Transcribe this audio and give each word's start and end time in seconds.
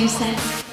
Two 0.00 0.08
Cents 0.08 0.72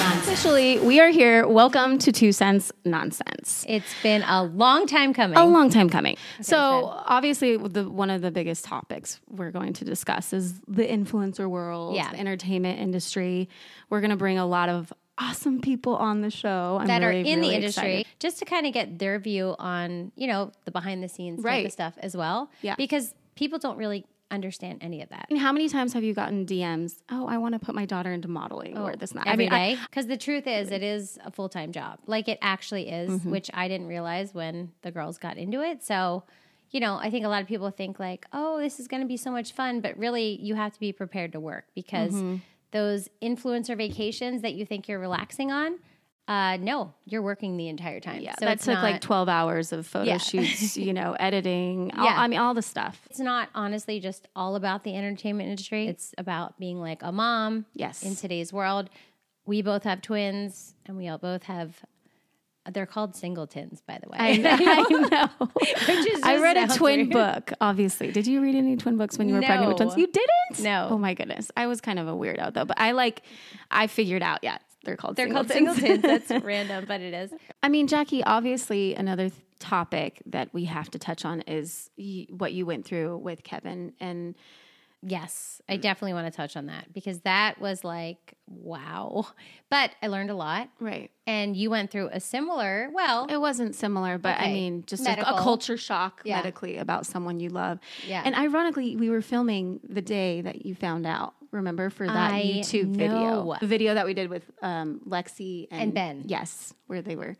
Nonsense. 0.00 0.26
Officially, 0.26 0.78
we 0.78 0.98
are 0.98 1.10
here. 1.10 1.46
Welcome 1.46 1.98
to 1.98 2.10
Two 2.10 2.32
Cents 2.32 2.72
Nonsense. 2.86 3.66
It's 3.68 3.92
been 4.02 4.22
a 4.22 4.44
long 4.44 4.86
time 4.86 5.12
coming. 5.12 5.36
A 5.36 5.44
long 5.44 5.68
time 5.68 5.90
coming. 5.90 6.16
so, 6.38 6.42
so- 6.42 6.86
obviously, 7.04 7.58
the, 7.58 7.86
one 7.90 8.08
of 8.08 8.22
the 8.22 8.30
biggest 8.30 8.64
topics 8.64 9.20
we're 9.28 9.50
going 9.50 9.74
to 9.74 9.84
discuss 9.84 10.32
is 10.32 10.58
the 10.66 10.86
influencer 10.86 11.50
world, 11.50 11.96
Yeah. 11.96 12.12
the 12.12 12.18
entertainment 12.18 12.78
industry. 12.80 13.50
We're 13.90 14.00
going 14.00 14.10
to 14.10 14.16
bring 14.16 14.38
a 14.38 14.46
lot 14.46 14.70
of 14.70 14.90
awesome 15.18 15.60
people 15.60 15.94
on 15.94 16.22
the 16.22 16.30
show 16.30 16.78
I'm 16.80 16.86
that 16.86 17.02
really, 17.02 17.16
are 17.16 17.24
in 17.26 17.40
really 17.40 17.50
the 17.50 17.54
industry 17.56 17.92
excited. 17.96 18.06
just 18.20 18.38
to 18.38 18.46
kind 18.46 18.66
of 18.66 18.72
get 18.72 18.98
their 18.98 19.18
view 19.18 19.54
on, 19.58 20.12
you 20.16 20.28
know, 20.28 20.50
the 20.64 20.70
behind 20.70 21.02
the 21.02 21.10
scenes 21.10 21.42
type 21.44 21.66
of 21.66 21.72
stuff 21.72 21.92
as 21.98 22.16
well. 22.16 22.50
Yeah. 22.62 22.76
Because 22.76 23.12
people 23.34 23.58
don't 23.58 23.76
really 23.76 24.06
understand 24.32 24.78
any 24.80 25.02
of 25.02 25.08
that. 25.10 25.26
I 25.30 25.32
mean, 25.32 25.40
how 25.42 25.52
many 25.52 25.68
times 25.68 25.92
have 25.92 26.02
you 26.02 26.14
gotten 26.14 26.46
DMs? 26.46 26.96
Oh, 27.10 27.26
I 27.26 27.38
want 27.38 27.52
to 27.54 27.58
put 27.58 27.74
my 27.74 27.84
daughter 27.84 28.12
into 28.12 28.28
modeling 28.28 28.76
or 28.78 28.96
this. 28.96 29.12
Every 29.26 29.48
I 29.50 29.68
mean. 29.74 29.78
Because 29.88 30.06
the 30.08 30.16
truth 30.16 30.46
is, 30.46 30.70
it 30.70 30.82
is 30.82 31.18
a 31.24 31.30
full 31.30 31.48
time 31.48 31.70
job. 31.72 31.98
Like 32.06 32.28
it 32.28 32.38
actually 32.42 32.88
is, 32.88 33.10
Mm-hmm. 33.10 33.30
which 33.30 33.50
I 33.54 33.68
didn't 33.68 33.86
realize 33.88 34.32
when 34.34 34.72
the 34.82 34.90
girls 34.90 35.18
got 35.18 35.36
into 35.36 35.60
it. 35.62 35.84
So, 35.84 36.24
you 36.70 36.80
know, 36.80 36.96
I 36.96 37.10
think 37.10 37.24
a 37.24 37.28
lot 37.28 37.42
of 37.42 37.48
people 37.48 37.70
think 37.70 38.00
like, 38.00 38.24
oh, 38.32 38.58
this 38.58 38.80
is 38.80 38.88
going 38.88 39.02
to 39.02 39.06
be 39.08 39.16
so 39.18 39.30
much 39.30 39.52
fun. 39.52 39.80
But 39.80 39.98
really, 39.98 40.38
you 40.40 40.54
have 40.54 40.72
to 40.72 40.80
be 40.80 40.92
prepared 40.92 41.32
to 41.32 41.40
work 41.40 41.66
because 41.74 42.12
Mm-hmm. 42.14 42.36
those 42.72 43.08
influencer 43.20 43.76
vacations 43.76 44.42
that 44.42 44.54
you 44.54 44.64
think 44.64 44.88
you're 44.88 44.98
relaxing 44.98 45.52
on, 45.52 45.78
uh, 46.28 46.56
no, 46.58 46.94
you're 47.04 47.20
working 47.22 47.56
the 47.56 47.68
entire 47.68 47.98
time. 48.00 48.20
yeah, 48.22 48.34
so 48.38 48.44
that 48.46 48.60
took 48.60 48.74
not, 48.74 48.82
like 48.82 49.00
12 49.00 49.28
hours 49.28 49.72
of 49.72 49.86
photo 49.86 50.04
Yeah. 50.06 50.18
shoots, 50.18 50.76
you 50.76 50.92
know, 50.92 51.14
editing. 51.20 51.90
all- 51.96 52.04
Yeah. 52.04 52.14
I 52.16 52.28
mean, 52.28 52.38
all 52.38 52.54
the 52.54 52.62
stuff. 52.62 53.00
It's 53.10 53.18
not 53.20 53.48
honestly 53.54 53.98
just 54.00 54.28
all 54.36 54.54
about 54.56 54.84
the 54.84 54.96
entertainment 54.96 55.50
industry. 55.50 55.88
It's 55.88 56.14
about 56.18 56.58
being 56.58 56.80
like 56.80 57.02
a 57.02 57.10
mom. 57.12 57.66
Yes. 57.74 58.02
In 58.04 58.14
today's 58.16 58.52
world, 58.52 58.88
we 59.46 59.62
both 59.62 59.82
have 59.82 60.00
twins, 60.02 60.74
and 60.86 60.96
we 60.96 61.08
all 61.08 61.18
both 61.18 61.42
have. 61.44 61.76
They're 62.72 62.86
called 62.86 63.16
singletons, 63.16 63.82
by 63.84 63.98
the 64.00 64.08
way. 64.08 64.18
I 64.20 64.36
know. 64.36 64.50
I, 64.60 65.08
know. 65.40 65.48
Which 65.54 66.06
is 66.12 66.22
I 66.22 66.36
read 66.40 66.56
a 66.56 66.68
twin 66.68 67.08
weird. 67.08 67.10
book, 67.10 67.52
obviously. 67.60 68.12
Did 68.12 68.28
you 68.28 68.40
read 68.40 68.54
any 68.54 68.76
twin 68.76 68.96
books 68.96 69.18
when 69.18 69.28
you 69.28 69.34
were 69.34 69.42
pregnant 69.42 69.70
with 69.70 69.78
twins? 69.78 69.96
You 69.96 70.06
didn't? 70.06 70.62
No. 70.62 70.86
Oh 70.92 70.96
my 70.98 71.14
goodness. 71.14 71.50
I 71.56 71.66
was 71.66 71.80
kind 71.80 71.98
of 71.98 72.06
a 72.06 72.12
weirdo 72.12 72.54
though, 72.54 72.64
but 72.64 72.78
I 72.78 72.92
like, 72.92 73.22
I 73.72 73.88
figured 73.88 74.22
out, 74.22 74.38
yeah, 74.44 74.58
they're 74.84 74.96
called 74.96 75.16
They're 75.16 75.30
called 75.30 75.48
singletons. 75.48 75.80
singletons. 76.02 76.28
That's 76.28 76.44
random, 76.44 76.84
but 76.88 77.00
it 77.00 77.14
is. 77.14 77.32
I 77.62 77.68
mean, 77.68 77.86
Jackie, 77.86 78.22
obviously, 78.24 78.94
another 78.94 79.28
th- 79.30 79.40
topic 79.58 80.22
that 80.26 80.52
we 80.52 80.64
have 80.64 80.90
to 80.90 80.98
touch 80.98 81.24
on 81.24 81.40
is 81.42 81.88
y- 81.96 82.26
what 82.30 82.52
you 82.52 82.66
went 82.66 82.84
through 82.84 83.18
with 83.18 83.42
Kevin. 83.44 83.92
And 84.00 84.34
Yes, 85.04 85.60
I 85.68 85.78
definitely 85.78 86.12
want 86.14 86.32
to 86.32 86.36
touch 86.36 86.56
on 86.56 86.66
that 86.66 86.92
because 86.92 87.18
that 87.22 87.60
was 87.60 87.82
like 87.82 88.34
wow. 88.46 89.26
But 89.68 89.90
I 90.00 90.06
learned 90.06 90.30
a 90.30 90.34
lot, 90.36 90.68
right. 90.78 91.10
and 91.26 91.56
you 91.56 91.70
went 91.70 91.90
through 91.90 92.10
a 92.12 92.20
similar. 92.20 92.88
Well, 92.92 93.26
It 93.28 93.38
wasn't 93.40 93.74
similar, 93.74 94.16
but 94.18 94.38
I 94.38 94.52
mean, 94.52 94.84
just 94.86 95.04
a, 95.04 95.20
a 95.28 95.38
culture 95.40 95.76
shock 95.76 96.20
Yeah. 96.24 96.36
medically 96.36 96.76
about 96.76 97.04
someone 97.04 97.40
you 97.40 97.48
love. 97.48 97.80
Yeah. 98.06 98.22
And 98.24 98.36
ironically, 98.36 98.94
we 98.94 99.10
were 99.10 99.22
filming 99.22 99.80
the 99.88 100.02
day 100.02 100.40
that 100.42 100.64
you 100.66 100.76
found 100.76 101.04
out. 101.04 101.34
Remember 101.52 101.90
for 101.90 102.06
that 102.06 102.32
I 102.32 102.42
YouTube 102.42 102.96
video, 102.96 103.56
the 103.60 103.66
video 103.66 103.94
that 103.94 104.06
we 104.06 104.14
did 104.14 104.28
with 104.30 104.50
um, 104.62 105.00
Lexi 105.06 105.68
and, 105.70 105.82
And 105.82 105.94
Ben. 105.94 106.22
Yes, 106.26 106.72
where 106.86 107.02
they 107.02 107.14
were. 107.14 107.36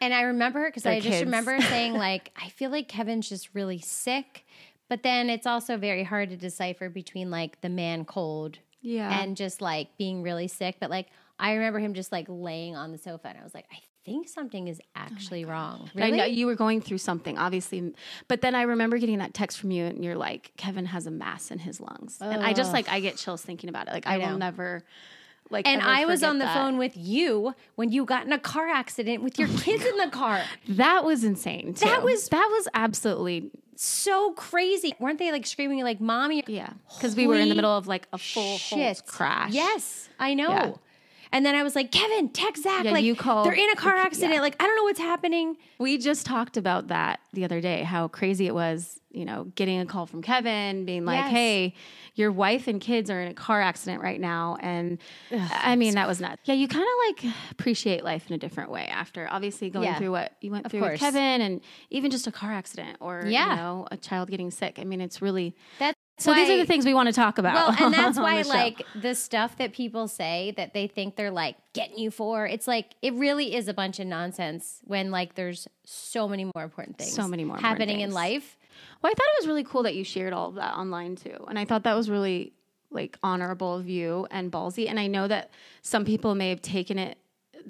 And 0.00 0.12
I 0.12 0.22
remember 0.22 0.66
because 0.66 0.82
Their 0.82 0.94
I 0.94 0.96
just 1.00 1.08
kids. 1.08 1.24
remember 1.24 1.60
saying 1.68 1.94
like, 1.94 2.30
I 2.36 2.48
feel 2.50 2.70
like 2.70 2.88
Kevin's 2.88 3.28
just 3.28 3.48
really 3.54 3.78
sick, 3.78 4.44
but 4.90 5.02
then 5.02 5.30
it's 5.30 5.46
also 5.46 5.76
very 5.76 6.02
hard 6.02 6.30
to 6.30 6.36
decipher 6.36 6.88
between 6.90 7.30
like 7.30 7.60
the 7.60 7.68
man 7.68 8.04
cold 8.04 8.58
Yeah. 8.82 9.20
and 9.22 9.36
just 9.36 9.60
like 9.60 9.96
being 9.96 10.22
really 10.22 10.48
sick. 10.48 10.76
But 10.80 10.90
like 10.90 11.06
I 11.38 11.54
remember 11.54 11.78
him 11.78 11.94
just 11.94 12.10
like 12.12 12.26
laying 12.28 12.76
on 12.76 12.92
the 12.92 12.98
sofa, 12.98 13.28
and 13.28 13.38
I 13.38 13.42
was 13.44 13.54
like, 13.54 13.66
I 13.72 13.76
think 14.04 14.28
something 14.28 14.68
is 14.68 14.80
oh 14.84 14.88
actually 14.94 15.44
wrong. 15.44 15.90
I 15.96 16.10
know 16.10 16.24
you 16.24 16.46
were 16.46 16.54
going 16.54 16.80
through 16.80 16.98
something, 16.98 17.38
obviously, 17.38 17.94
but 18.28 18.40
then 18.40 18.54
I 18.54 18.62
remember 18.62 18.98
getting 18.98 19.18
that 19.18 19.34
text 19.34 19.58
from 19.58 19.70
you, 19.70 19.84
and 19.84 20.04
you're 20.04 20.16
like, 20.16 20.52
"Kevin 20.56 20.86
has 20.86 21.06
a 21.06 21.10
mass 21.10 21.50
in 21.50 21.58
his 21.60 21.80
lungs," 21.80 22.18
and 22.20 22.42
I 22.42 22.52
just 22.52 22.72
like 22.72 22.88
I 22.88 23.00
get 23.00 23.16
chills 23.16 23.42
thinking 23.42 23.68
about 23.70 23.88
it. 23.88 23.92
Like 23.92 24.06
I, 24.06 24.16
know. 24.18 24.30
will 24.32 24.38
never, 24.38 24.82
like, 25.50 25.66
And 25.66 25.80
I 25.82 26.04
was 26.04 26.22
on 26.22 26.38
the 26.38 26.44
that. 26.44 26.54
phone 26.54 26.78
with 26.78 26.96
you 26.96 27.54
when 27.76 27.90
you 27.92 28.04
got 28.04 28.26
in 28.26 28.32
a 28.32 28.38
car 28.38 28.68
accident 28.68 29.22
with 29.22 29.38
your 29.38 29.48
oh 29.50 29.58
kids 29.62 29.84
in 29.84 29.96
the 29.96 30.08
car. 30.10 30.42
That 30.68 31.04
was 31.04 31.24
insane. 31.24 31.74
Too. 31.74 31.84
That 31.86 32.02
was- 32.02 32.28
that 32.28 32.48
was 32.50 32.68
absolutely 32.74 33.50
So 33.76 34.32
crazy. 34.32 34.94
Weren't 35.00 35.18
they 35.18 35.32
like 35.32 35.46
screaming 35.46 35.82
like 35.82 36.00
mommy? 36.00 36.44
yeah, 36.46 36.70
because 36.96 37.16
we 37.16 37.26
were 37.26 37.36
in 37.36 37.48
the 37.48 37.54
middle 37.54 37.76
of 37.76 37.86
like 37.86 38.06
a 38.12 38.18
full 38.18 38.56
shit 38.58 39.02
crash. 39.06 39.52
Yes, 39.52 40.08
I 40.18 40.34
know. 40.34 40.50
Yeah. 40.50 40.72
And 41.34 41.44
then 41.44 41.54
I 41.56 41.62
was 41.64 41.74
like, 41.74 41.90
Kevin, 41.90 42.28
text 42.30 42.62
Zach. 42.62 42.84
Yeah, 42.84 42.92
like 42.92 43.04
you 43.04 43.14
called- 43.16 43.44
they're 43.46 43.52
in 43.52 43.68
a 43.70 43.76
car 43.76 43.96
accident. 43.96 44.32
yeah. 44.34 44.40
Like 44.40 44.56
I 44.62 44.66
don't 44.66 44.76
know 44.76 44.84
what's 44.84 45.00
happening. 45.00 45.56
We 45.78 45.98
just 45.98 46.24
talked 46.24 46.56
about 46.56 46.86
that 46.88 47.20
the 47.32 47.44
other 47.44 47.60
day, 47.60 47.82
how 47.82 48.06
crazy 48.06 48.46
it 48.46 48.54
was, 48.54 49.00
you 49.10 49.24
know, 49.24 49.44
getting 49.56 49.80
a 49.80 49.84
call 49.86 50.06
from 50.06 50.22
Kevin 50.22 50.84
being 50.84 51.04
like, 51.04 51.18
Yes. 51.24 51.30
hey, 51.32 51.74
your 52.14 52.30
wife 52.30 52.68
and 52.68 52.80
kids 52.80 53.10
are 53.10 53.20
in 53.20 53.26
a 53.28 53.34
car 53.34 53.60
accident 53.60 54.00
right 54.00 54.20
now. 54.20 54.56
And 54.60 54.98
I 55.32 55.74
mean, 55.74 55.94
that 55.96 56.06
was 56.06 56.20
nuts. 56.20 56.42
Yeah, 56.44 56.54
you 56.54 56.68
kind 56.68 56.84
of 56.84 57.24
like 57.24 57.34
appreciate 57.50 58.04
life 58.04 58.28
in 58.28 58.34
a 58.34 58.38
different 58.38 58.70
way 58.70 58.86
after 58.86 59.26
obviously 59.28 59.70
going 59.70 59.86
Yeah. 59.86 59.98
through 59.98 60.12
what 60.12 60.32
you 60.40 60.52
went 60.52 60.70
through 60.70 60.82
with. 60.82 61.00
Kevin 61.00 61.40
and 61.40 61.60
even 61.90 62.12
just 62.12 62.28
a 62.28 62.32
car 62.32 62.52
accident 62.52 62.98
or, 63.00 63.24
Yeah. 63.26 63.50
you 63.50 63.56
know, 63.56 63.88
a 63.90 63.96
child 63.96 64.30
getting 64.30 64.52
sick. 64.52 64.78
I 64.80 64.84
mean, 64.84 65.00
it's 65.00 65.20
really. 65.20 65.56
That's 65.80 65.93
So 66.16 66.32
these 66.32 66.48
are 66.48 66.56
the 66.56 66.66
things 66.66 66.84
we 66.84 66.94
want 66.94 67.08
to 67.08 67.12
talk 67.12 67.38
about. 67.38 67.54
Well, 67.54 67.86
and 67.86 67.94
that's 67.94 68.18
why 68.20 68.42
the 68.42 68.48
like 68.48 68.82
the 68.94 69.14
stuff 69.14 69.58
that 69.58 69.72
people 69.72 70.06
say 70.06 70.54
that 70.56 70.72
they 70.72 70.86
think 70.86 71.16
they're 71.16 71.30
like 71.30 71.56
getting 71.72 71.98
you 71.98 72.10
for, 72.10 72.46
it's 72.46 72.68
like 72.68 72.94
it 73.02 73.14
really 73.14 73.54
is 73.54 73.66
a 73.68 73.74
bunch 73.74 73.98
of 73.98 74.06
nonsense 74.06 74.80
when 74.84 75.10
like 75.10 75.34
there's 75.34 75.66
so 75.84 76.28
many 76.28 76.44
more 76.54 76.62
important 76.62 76.98
things. 76.98 77.12
So 77.12 77.26
many 77.26 77.44
more 77.44 77.56
happening 77.58 78.00
in 78.00 78.12
life. 78.12 78.56
Well, 79.02 79.10
I 79.10 79.14
thought 79.14 79.26
it 79.26 79.40
was 79.40 79.48
really 79.48 79.64
cool 79.64 79.82
that 79.82 79.94
you 79.94 80.04
shared 80.04 80.32
all 80.32 80.48
of 80.48 80.54
that 80.54 80.74
online 80.74 81.16
too. 81.16 81.44
And 81.48 81.58
I 81.58 81.64
thought 81.64 81.82
that 81.82 81.94
was 81.94 82.08
really 82.08 82.52
like 82.90 83.18
honorable 83.22 83.74
of 83.74 83.88
you 83.88 84.26
and 84.30 84.52
ballsy. 84.52 84.88
And 84.88 85.00
I 85.00 85.08
know 85.08 85.26
that 85.28 85.50
some 85.82 86.04
people 86.04 86.34
may 86.34 86.48
have 86.50 86.62
taken 86.62 86.98
it 86.98 87.18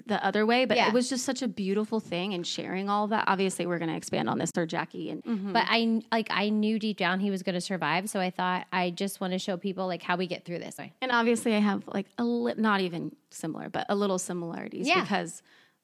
the 0.07 0.23
other 0.25 0.45
way, 0.45 0.65
but 0.65 0.77
Yeah. 0.77 0.87
it 0.87 0.93
was 0.93 1.09
just 1.09 1.25
such 1.25 1.41
a 1.41 1.47
beautiful 1.47 1.99
thing 1.99 2.33
and 2.33 2.45
sharing 2.45 2.89
all 2.89 3.07
that. 3.07 3.23
Obviously, 3.27 3.65
we're 3.65 3.79
going 3.79 3.89
to 3.89 3.95
expand 3.95 4.29
on 4.29 4.37
this 4.37 4.51
through 4.51 4.67
Jackie 4.67 5.09
and 5.09 5.23
mm-hmm. 5.23 5.51
But 5.53 5.65
I 5.67 6.01
like 6.11 6.27
I 6.31 6.49
knew 6.49 6.77
deep 6.79 6.97
down 6.97 7.19
he 7.19 7.31
was 7.31 7.43
going 7.43 7.55
to 7.55 7.61
survive, 7.61 8.09
so 8.09 8.19
I 8.19 8.29
thought 8.29 8.67
I 8.71 8.89
just 8.91 9.19
want 9.21 9.33
to 9.33 9.39
show 9.39 9.57
people 9.57 9.87
like 9.87 10.03
how 10.03 10.15
we 10.17 10.27
get 10.27 10.45
through 10.45 10.59
this. 10.59 10.77
and 11.01 11.11
obviously 11.11 11.55
I 11.55 11.59
have 11.59 11.83
like 11.87 12.07
a 12.17 12.23
li- 12.23 12.53
not 12.57 12.81
even 12.81 13.15
similar, 13.29 13.69
but 13.69 13.85
a 13.89 13.95
little 13.95 14.19
similarities 14.19 14.87
Yeah. 14.87 15.01
because 15.01 15.41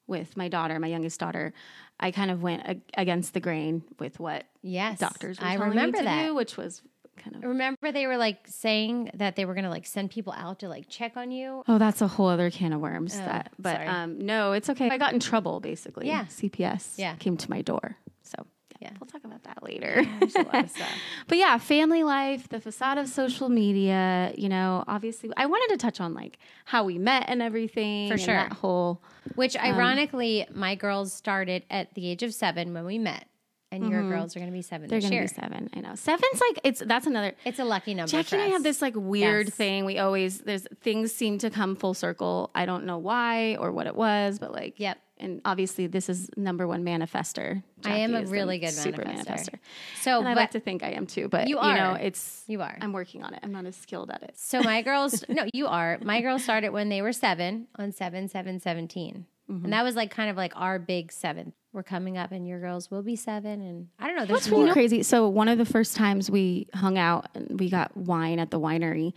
with 0.07 0.35
my 0.35 0.49
daughter, 0.49 0.77
my 0.79 0.87
youngest 0.87 1.19
daughter, 1.19 1.53
I 1.99 2.11
kind 2.11 2.31
of 2.31 2.41
went 2.43 2.67
ag- 2.67 2.81
against 2.97 3.33
the 3.33 3.39
grain 3.39 3.83
with 3.99 4.19
what 4.19 4.45
Yes, 4.61 4.99
doctors 4.99 5.39
were 5.39 5.45
I 5.47 5.53
telling 5.55 5.69
remember 5.69 5.97
me 5.97 6.01
to 6.01 6.05
that. 6.05 6.25
do, 6.25 6.35
which 6.35 6.57
was 6.57 6.81
kind 7.17 7.35
of 7.35 7.43
Remember 7.43 7.91
they 7.91 8.07
were 8.07 8.17
like 8.17 8.39
saying 8.47 9.11
that 9.15 9.35
they 9.35 9.45
were 9.45 9.53
going 9.53 9.63
to 9.65 9.69
like 9.69 9.85
send 9.85 10.09
people 10.11 10.33
out 10.33 10.59
to 10.59 10.69
like 10.69 10.87
check 10.89 11.17
on 11.17 11.31
you. 11.31 11.63
Oh, 11.67 11.77
that's 11.77 12.01
a 12.01 12.07
whole 12.07 12.27
other 12.27 12.49
can 12.49 12.73
of 12.73 12.81
worms. 12.81 13.15
that, 13.17 13.51
but 13.59 13.85
um, 13.87 14.19
no, 14.25 14.53
it's 14.53 14.69
okay. 14.69 14.89
I 14.89 14.97
got 14.97 15.13
in 15.13 15.19
trouble 15.19 15.59
basically. 15.59 16.07
Yeah. 16.07 16.25
CPS. 16.25 16.93
Yeah. 16.97 17.15
came 17.15 17.37
to 17.37 17.49
my 17.49 17.61
door. 17.61 17.97
So 18.23 18.35
yeah, 18.79 18.89
Yeah. 18.89 18.97
we'll 18.99 19.07
talk 19.07 19.23
about 19.23 19.43
that 19.43 19.61
later. 19.63 20.03
There's 20.19 20.35
a 20.35 20.41
lot 20.41 20.63
of 20.63 20.69
stuff. 20.75 20.89
but 21.27 21.37
yeah, 21.37 21.57
family 21.59 22.03
life, 22.03 22.49
the 22.49 22.59
facade 22.59 22.97
of 22.97 23.07
social 23.07 23.49
media. 23.49 24.33
You 24.35 24.49
know, 24.49 24.83
obviously, 24.87 25.29
I 25.37 25.45
wanted 25.45 25.73
to 25.73 25.77
touch 25.77 25.99
on 26.01 26.13
like 26.15 26.39
how 26.65 26.83
we 26.85 26.97
met 26.97 27.25
and 27.27 27.41
everything. 27.41 28.07
For 28.07 28.13
and 28.13 28.21
sure. 28.21 28.33
that 28.35 28.53
whole. 28.53 29.01
Which 29.35 29.55
ironically, 29.57 30.47
my 30.53 30.73
girls 30.75 31.13
started 31.13 31.63
at 31.69 31.93
the 31.93 32.07
age 32.09 32.23
of 32.23 32.33
seven 32.33 32.73
when 32.73 32.85
we 32.85 32.97
met, 32.97 33.25
and 33.71 33.89
your 33.89 34.01
mm-hmm. 34.01 34.11
girls 34.11 34.35
are 34.35 34.39
going 34.39 34.51
to 34.51 34.55
be 34.55 34.61
seven 34.61 34.89
They're 34.89 34.99
going 34.99 35.11
to 35.11 35.21
be 35.21 35.27
seven. 35.27 35.69
I 35.73 35.79
know 35.79 35.95
seven's 35.95 36.41
like 36.41 36.59
it's 36.63 36.83
that's 36.85 37.07
another. 37.07 37.33
It's 37.45 37.59
a 37.59 37.65
lucky 37.65 37.93
number. 37.93 38.11
Jackie 38.11 38.35
and 38.35 38.43
I 38.43 38.47
have 38.47 38.63
this 38.63 38.81
like 38.81 38.95
weird 38.95 39.47
Yes. 39.47 39.55
thing. 39.55 39.85
We 39.85 39.97
always 39.97 40.39
there's 40.39 40.67
things 40.81 41.13
seem 41.13 41.37
to 41.39 41.49
come 41.49 41.75
full 41.75 41.93
circle. 41.93 42.51
I 42.53 42.65
don't 42.65 42.85
know 42.85 42.97
why 42.97 43.55
or 43.55 43.71
what 43.71 43.87
it 43.87 43.95
was, 43.95 44.39
but 44.39 44.51
like 44.51 44.79
Yep. 44.79 44.97
And 45.21 45.39
obviously, 45.45 45.85
this 45.85 46.09
is 46.09 46.31
number 46.35 46.67
one 46.67 46.83
manifester. 46.83 47.61
I 47.85 47.99
am 47.99 48.15
a 48.15 48.25
really 48.25 48.57
good 48.57 48.71
super 48.71 49.03
manifester. 49.03 49.27
manifester. 49.27 49.59
So, 50.01 50.17
and 50.17 50.27
I 50.27 50.33
like 50.33 50.51
to 50.51 50.59
think 50.59 50.81
I 50.81 50.93
am 50.93 51.05
too, 51.05 51.27
but 51.29 51.47
You 51.47 51.59
are, 51.59 51.75
you, 51.75 51.79
know, 51.79 51.93
it's 51.93 52.43
You 52.47 52.63
are. 52.63 52.75
I'm 52.81 52.91
working 52.91 53.23
on 53.23 53.35
it. 53.35 53.39
I'm 53.43 53.51
not 53.51 53.67
as 53.67 53.75
skilled 53.75 54.09
at 54.09 54.23
it. 54.23 54.33
So 54.35 54.63
my 54.63 54.81
girls, 54.81 55.23
no, 55.29 55.45
you 55.53 55.67
are. 55.67 55.99
My 56.01 56.21
girls 56.21 56.43
started 56.43 56.69
when 56.69 56.89
they 56.89 57.03
were 57.03 57.13
seven 57.13 57.67
on 57.77 57.91
seven, 57.91 58.29
seven, 58.29 58.59
17. 58.59 59.27
Mm-hmm. 59.51 59.65
And 59.65 59.73
that 59.73 59.83
was 59.83 59.95
like 59.95 60.11
kind 60.11 60.29
of 60.29 60.37
like 60.37 60.53
our 60.55 60.79
big 60.79 61.11
seven. 61.11 61.53
We're 61.73 61.83
coming 61.83 62.17
up 62.17 62.31
and 62.31 62.47
your 62.47 62.59
girls 62.59 62.89
will 62.91 63.01
be 63.03 63.15
seven. 63.15 63.61
And 63.61 63.87
I 63.99 64.07
don't 64.07 64.15
know. 64.15 64.25
There's 64.25 64.37
What's 64.37 64.49
more. 64.49 64.61
really 64.61 64.73
crazy? 64.73 65.03
So 65.03 65.27
one 65.29 65.47
of 65.47 65.57
the 65.57 65.65
first 65.65 65.95
times 65.95 66.29
we 66.29 66.67
hung 66.73 66.97
out 66.97 67.27
and 67.33 67.59
we 67.59 67.69
got 67.69 67.95
wine 67.95 68.39
at 68.39 68.51
the 68.51 68.59
winery, 68.59 69.13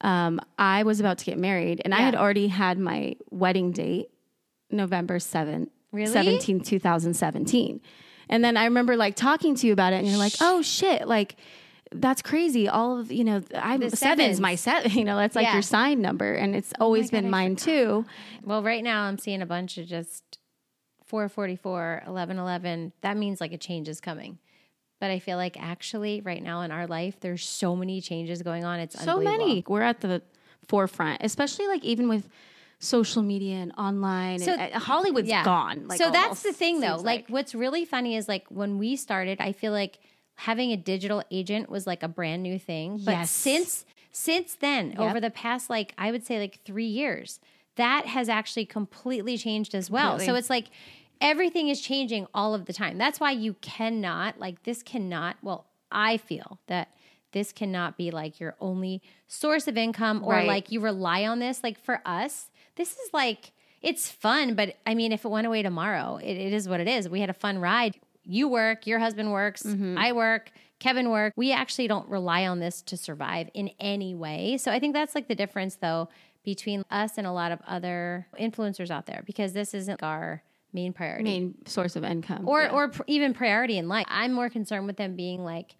um, 0.00 0.40
I 0.58 0.82
was 0.84 1.00
about 1.00 1.18
to 1.18 1.24
get 1.24 1.38
married, 1.38 1.82
and 1.84 1.94
I 1.94 1.98
had 2.00 2.14
already 2.14 2.48
had 2.48 2.78
my 2.78 3.16
wedding 3.30 3.72
date, 3.72 4.10
November 4.70 5.18
seventh, 5.18 5.70
Really? 5.90 6.12
17, 6.12 6.60
2017. 6.60 7.80
And 8.28 8.44
then 8.44 8.56
I 8.56 8.64
remember 8.64 8.96
like 8.96 9.16
talking 9.16 9.54
to 9.56 9.66
you 9.66 9.72
about 9.72 9.92
it, 9.92 9.96
and 9.96 10.06
you're 10.06 10.18
like, 10.18 10.34
"Oh 10.40 10.60
shit!" 10.62 11.08
Like 11.08 11.36
that's 11.92 12.22
crazy. 12.22 12.68
All 12.68 12.98
of 12.98 13.10
you 13.12 13.24
know, 13.24 13.42
I'm 13.54 13.80
The 13.80 13.96
seven's 13.96 14.40
my 14.40 14.54
set. 14.54 14.92
You 14.94 15.04
know, 15.04 15.16
that's 15.16 15.34
like 15.36 15.44
Yeah. 15.46 15.54
your 15.54 15.62
sign 15.62 16.00
number, 16.02 16.32
and 16.34 16.54
it's 16.54 16.72
always 16.80 17.10
God, 17.10 17.22
been 17.22 17.30
mine 17.30 17.56
too. 17.56 18.04
Well, 18.42 18.62
right 18.62 18.82
now 18.84 19.04
I'm 19.04 19.18
seeing 19.18 19.42
a 19.42 19.46
bunch 19.46 19.78
of 19.78 19.86
just 19.86 20.38
444, 21.04 22.02
1111. 22.06 22.92
That 23.00 23.16
means 23.16 23.40
like 23.40 23.52
a 23.52 23.58
change 23.58 23.88
is 23.88 24.00
coming. 24.00 24.38
But 25.00 25.10
I 25.10 25.20
feel 25.20 25.36
like 25.36 25.56
actually 25.60 26.20
right 26.22 26.42
now 26.42 26.62
in 26.62 26.70
our 26.72 26.86
life, 26.86 27.20
there's 27.20 27.44
so 27.44 27.76
many 27.76 28.00
changes 28.00 28.42
going 28.42 28.64
on. 28.64 28.80
It's 28.80 29.00
So 29.02 29.20
many. 29.20 29.64
We're 29.66 29.82
at 29.82 30.00
the 30.00 30.22
forefront, 30.66 31.22
especially 31.22 31.66
like 31.68 31.84
even 31.84 32.08
with 32.08 32.28
social 32.80 33.22
media 33.22 33.56
and 33.56 33.72
online. 33.78 34.40
So- 34.40 34.52
and, 34.52 34.74
uh, 34.74 34.78
Hollywood's 34.78 35.28
Yeah. 35.28 35.44
gone. 35.44 35.86
Like, 35.88 35.98
so 35.98 36.10
that's 36.10 36.42
the 36.42 36.52
thing 36.52 36.80
though. 36.80 36.96
seems 36.96 37.04
Like, 37.04 37.28
what's 37.28 37.54
really 37.54 37.84
funny 37.84 38.16
is 38.16 38.28
like 38.28 38.44
when 38.50 38.78
we 38.78 38.96
started, 38.96 39.40
I 39.40 39.52
feel 39.52 39.72
like 39.72 39.98
having 40.38 40.70
a 40.72 40.76
digital 40.76 41.22
agent 41.30 41.68
was 41.68 41.86
like 41.86 42.02
a 42.02 42.08
brand 42.08 42.42
new 42.42 42.58
thing. 42.58 42.98
But 43.04 43.12
Yes. 43.12 43.30
since 43.30 43.84
since 44.10 44.54
then, 44.54 44.94
over 44.98 45.20
the 45.20 45.30
past 45.30 45.68
like 45.68 45.92
I 45.98 46.10
would 46.10 46.24
say 46.24 46.38
like 46.38 46.60
3 46.64 46.84
years, 46.86 47.40
that 47.76 48.06
has 48.06 48.28
actually 48.28 48.64
completely 48.66 49.36
changed 49.36 49.74
as 49.74 49.90
well. 49.90 50.18
So 50.18 50.34
it's 50.34 50.48
like 50.50 50.66
everything 51.20 51.68
is 51.68 51.80
changing 51.80 52.26
all 52.34 52.54
of 52.54 52.64
the 52.66 52.72
time. 52.72 52.98
That's 52.98 53.20
why 53.20 53.32
you 53.32 53.54
cannot 53.60 54.38
like 54.38 54.62
this 54.62 54.82
cannot, 54.82 55.36
well, 55.42 55.66
I 55.90 56.16
feel 56.16 56.58
that 56.68 56.88
this 57.32 57.52
cannot 57.52 57.96
be 57.98 58.10
like 58.10 58.40
your 58.40 58.54
only 58.60 59.02
source 59.26 59.68
of 59.68 59.76
income 59.76 60.22
or 60.24 60.32
Right. 60.34 60.46
like 60.48 60.70
you 60.72 60.80
rely 60.80 61.26
on 61.26 61.40
this. 61.40 61.62
Like 61.62 61.78
for 61.78 62.00
us, 62.06 62.50
this 62.76 62.92
is 62.92 63.10
like 63.12 63.52
it's 63.82 64.10
fun, 64.10 64.54
but 64.54 64.76
I 64.86 64.94
mean, 64.94 65.12
if 65.12 65.24
it 65.24 65.28
went 65.28 65.46
away 65.46 65.62
tomorrow, 65.62 66.16
it, 66.16 66.36
it 66.36 66.52
is 66.52 66.68
what 66.68 66.80
it 66.80 66.88
is. 66.88 67.08
We 67.08 67.20
had 67.20 67.30
a 67.30 67.34
fun 67.34 67.58
ride. 67.58 67.96
You 68.28 68.46
work, 68.48 68.86
your 68.86 68.98
husband 68.98 69.32
works, 69.32 69.62
mm-hmm. 69.62 69.96
I 69.98 70.12
work, 70.12 70.52
Kevin 70.78 71.10
work. 71.10 71.32
We 71.36 71.50
actually 71.52 71.88
don't 71.88 72.08
rely 72.08 72.46
on 72.46 72.60
this 72.60 72.82
to 72.82 72.96
survive 72.96 73.48
in 73.54 73.70
any 73.80 74.14
way. 74.14 74.58
So 74.58 74.70
I 74.70 74.78
think 74.78 74.94
that's 74.94 75.14
like 75.14 75.26
the 75.26 75.34
difference 75.34 75.76
though 75.76 76.08
between 76.44 76.84
us 76.90 77.18
and 77.18 77.26
a 77.26 77.32
lot 77.32 77.50
of 77.52 77.60
other 77.66 78.26
influencers 78.38 78.90
out 78.90 79.06
there 79.06 79.22
because 79.26 79.54
this 79.54 79.74
isn't 79.74 80.02
our 80.02 80.42
main 80.72 80.92
priority 80.92 81.24
main 81.24 81.54
source 81.66 81.96
of 81.96 82.04
income. 82.04 82.46
or 82.46 82.62
Yeah. 82.62 82.70
or 82.70 82.88
pr- 82.88 83.02
even 83.06 83.32
priority 83.34 83.78
in 83.78 83.88
life. 83.88 84.06
I'm 84.08 84.32
more 84.32 84.50
concerned 84.50 84.86
with 84.86 84.96
them 84.98 85.16
being 85.16 85.42
like 85.42 85.76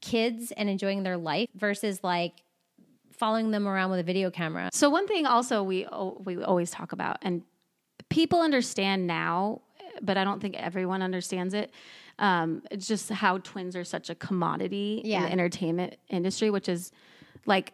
kids 0.00 0.52
and 0.52 0.70
enjoying 0.70 1.02
their 1.02 1.16
life 1.18 1.48
versus 1.54 2.02
like 2.02 2.42
following 3.12 3.50
them 3.50 3.68
around 3.68 3.90
with 3.90 4.00
a 4.00 4.02
video 4.04 4.30
camera. 4.30 4.70
So 4.72 4.88
one 4.88 5.06
thing 5.06 5.26
also 5.26 5.62
we 5.62 5.86
we 6.24 6.42
always 6.42 6.70
talk 6.70 6.92
about, 6.92 7.18
and 7.22 7.42
people 8.08 8.40
understand 8.40 9.06
now, 9.06 9.60
but 10.02 10.16
I 10.16 10.24
don't 10.24 10.40
think 10.40 10.56
everyone 10.56 11.02
understands 11.02 11.54
it. 11.54 11.70
Um, 12.18 12.62
it's 12.70 12.86
just 12.86 13.08
how 13.10 13.38
twins 13.38 13.74
are 13.76 13.84
such 13.84 14.10
a 14.10 14.14
commodity 14.14 15.00
in 15.04 15.22
the 15.22 15.30
entertainment 15.32 15.96
industry, 16.08 16.50
which 16.50 16.68
is 16.68 16.92
like 17.46 17.72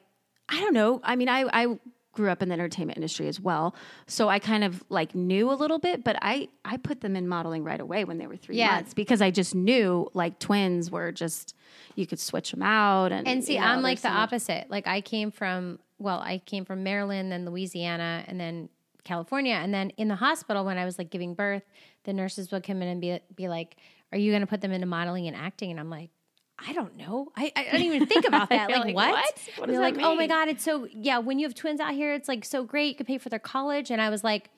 I 0.49 0.61
don't 0.61 0.75
know. 0.75 1.01
I 1.03 1.17
mean, 1.17 1.29
I 1.29 1.45
I 1.53 1.79
grew 2.13 2.31
up 2.31 2.41
in 2.43 2.49
the 2.49 2.55
entertainment 2.55 2.97
industry 2.97 3.29
as 3.29 3.39
well, 3.41 3.75
so 4.07 4.29
I 4.29 4.39
kind 4.39 4.65
of 4.65 4.83
like 4.89 5.15
knew 5.15 5.51
a 5.51 5.55
little 5.55 5.79
bit, 5.79 6.03
but 6.05 6.17
I 6.23 6.49
I 6.65 6.77
put 6.77 7.01
them 7.01 7.17
in 7.17 7.27
modeling 7.29 7.65
right 7.65 7.81
away 7.81 8.05
when 8.05 8.19
they 8.19 8.27
were 8.27 8.37
three 8.37 8.57
Yeah. 8.57 8.77
months 8.77 8.95
because 8.95 9.21
I 9.21 9.31
just 9.31 9.55
knew 9.55 10.09
like 10.15 10.39
twins 10.39 10.91
were 10.91 11.11
just 11.13 11.55
you 11.97 12.07
could 12.07 12.21
switch 12.21 12.53
them 12.53 12.63
out 12.63 13.11
and 13.13 13.27
And 13.27 13.43
see, 13.45 13.55
you 13.55 13.61
know, 13.61 13.67
I'm 13.67 13.83
like 13.83 14.01
the 14.01 14.09
much- 14.09 14.19
opposite. 14.19 14.71
Like 14.71 14.87
I 14.87 15.01
came 15.01 15.31
from 15.31 15.79
well, 15.99 16.21
I 16.21 16.39
came 16.39 16.65
from 16.65 16.83
Maryland, 16.85 17.33
then 17.33 17.45
Louisiana, 17.47 18.23
and 18.29 18.39
then 18.39 18.69
California, 19.05 19.55
and 19.55 19.73
then 19.75 19.91
in 19.97 20.09
the 20.09 20.17
hospital 20.17 20.65
when 20.65 20.79
I 20.79 20.85
was 20.85 20.99
like 20.99 21.11
giving 21.11 21.35
birth, 21.35 21.63
the 22.07 22.15
nurses 22.15 22.51
would 22.51 22.65
come 22.65 22.81
in 22.81 22.89
and 22.89 23.01
be 23.01 23.21
be 23.35 23.49
like, 23.49 23.77
"Are 24.13 24.19
you 24.19 24.33
going 24.33 24.41
to 24.41 24.47
put 24.47 24.63
them 24.63 24.73
into 24.73 24.87
modeling 24.87 25.27
and 25.27 25.37
acting?" 25.37 25.71
And 25.71 25.79
I'm 25.79 25.91
like. 25.91 26.11
I 26.59 26.73
don't 26.73 26.97
know. 26.97 27.31
I, 27.37 27.53
I 27.55 27.65
don't 27.65 27.83
even 27.83 28.07
think 28.07 28.25
about 28.27 28.49
that. 28.49 28.71
Like, 28.71 28.87
like, 28.87 28.95
what? 28.95 29.11
what? 29.11 29.15
What 29.15 29.27
And 29.27 29.67
does 29.67 29.67
they're 29.67 29.91
that 29.93 29.97
like, 29.99 30.03
oh 30.03 30.15
my 30.17 30.27
god, 30.27 30.49
it's 30.49 30.65
so 30.65 30.89
yeah. 30.91 31.19
When 31.19 31.39
you 31.39 31.47
have 31.47 31.55
twins 31.55 31.81
out 31.81 31.93
here, 31.93 32.15
it's 32.15 32.29
like 32.29 32.47
so 32.47 32.65
great. 32.65 32.89
You 32.89 32.95
could 32.95 33.07
pay 33.07 33.19
for 33.19 33.29
their 33.29 33.39
college, 33.39 33.91
and 33.91 34.01
I 34.01 34.09
was 34.09 34.25
like, 34.25 34.49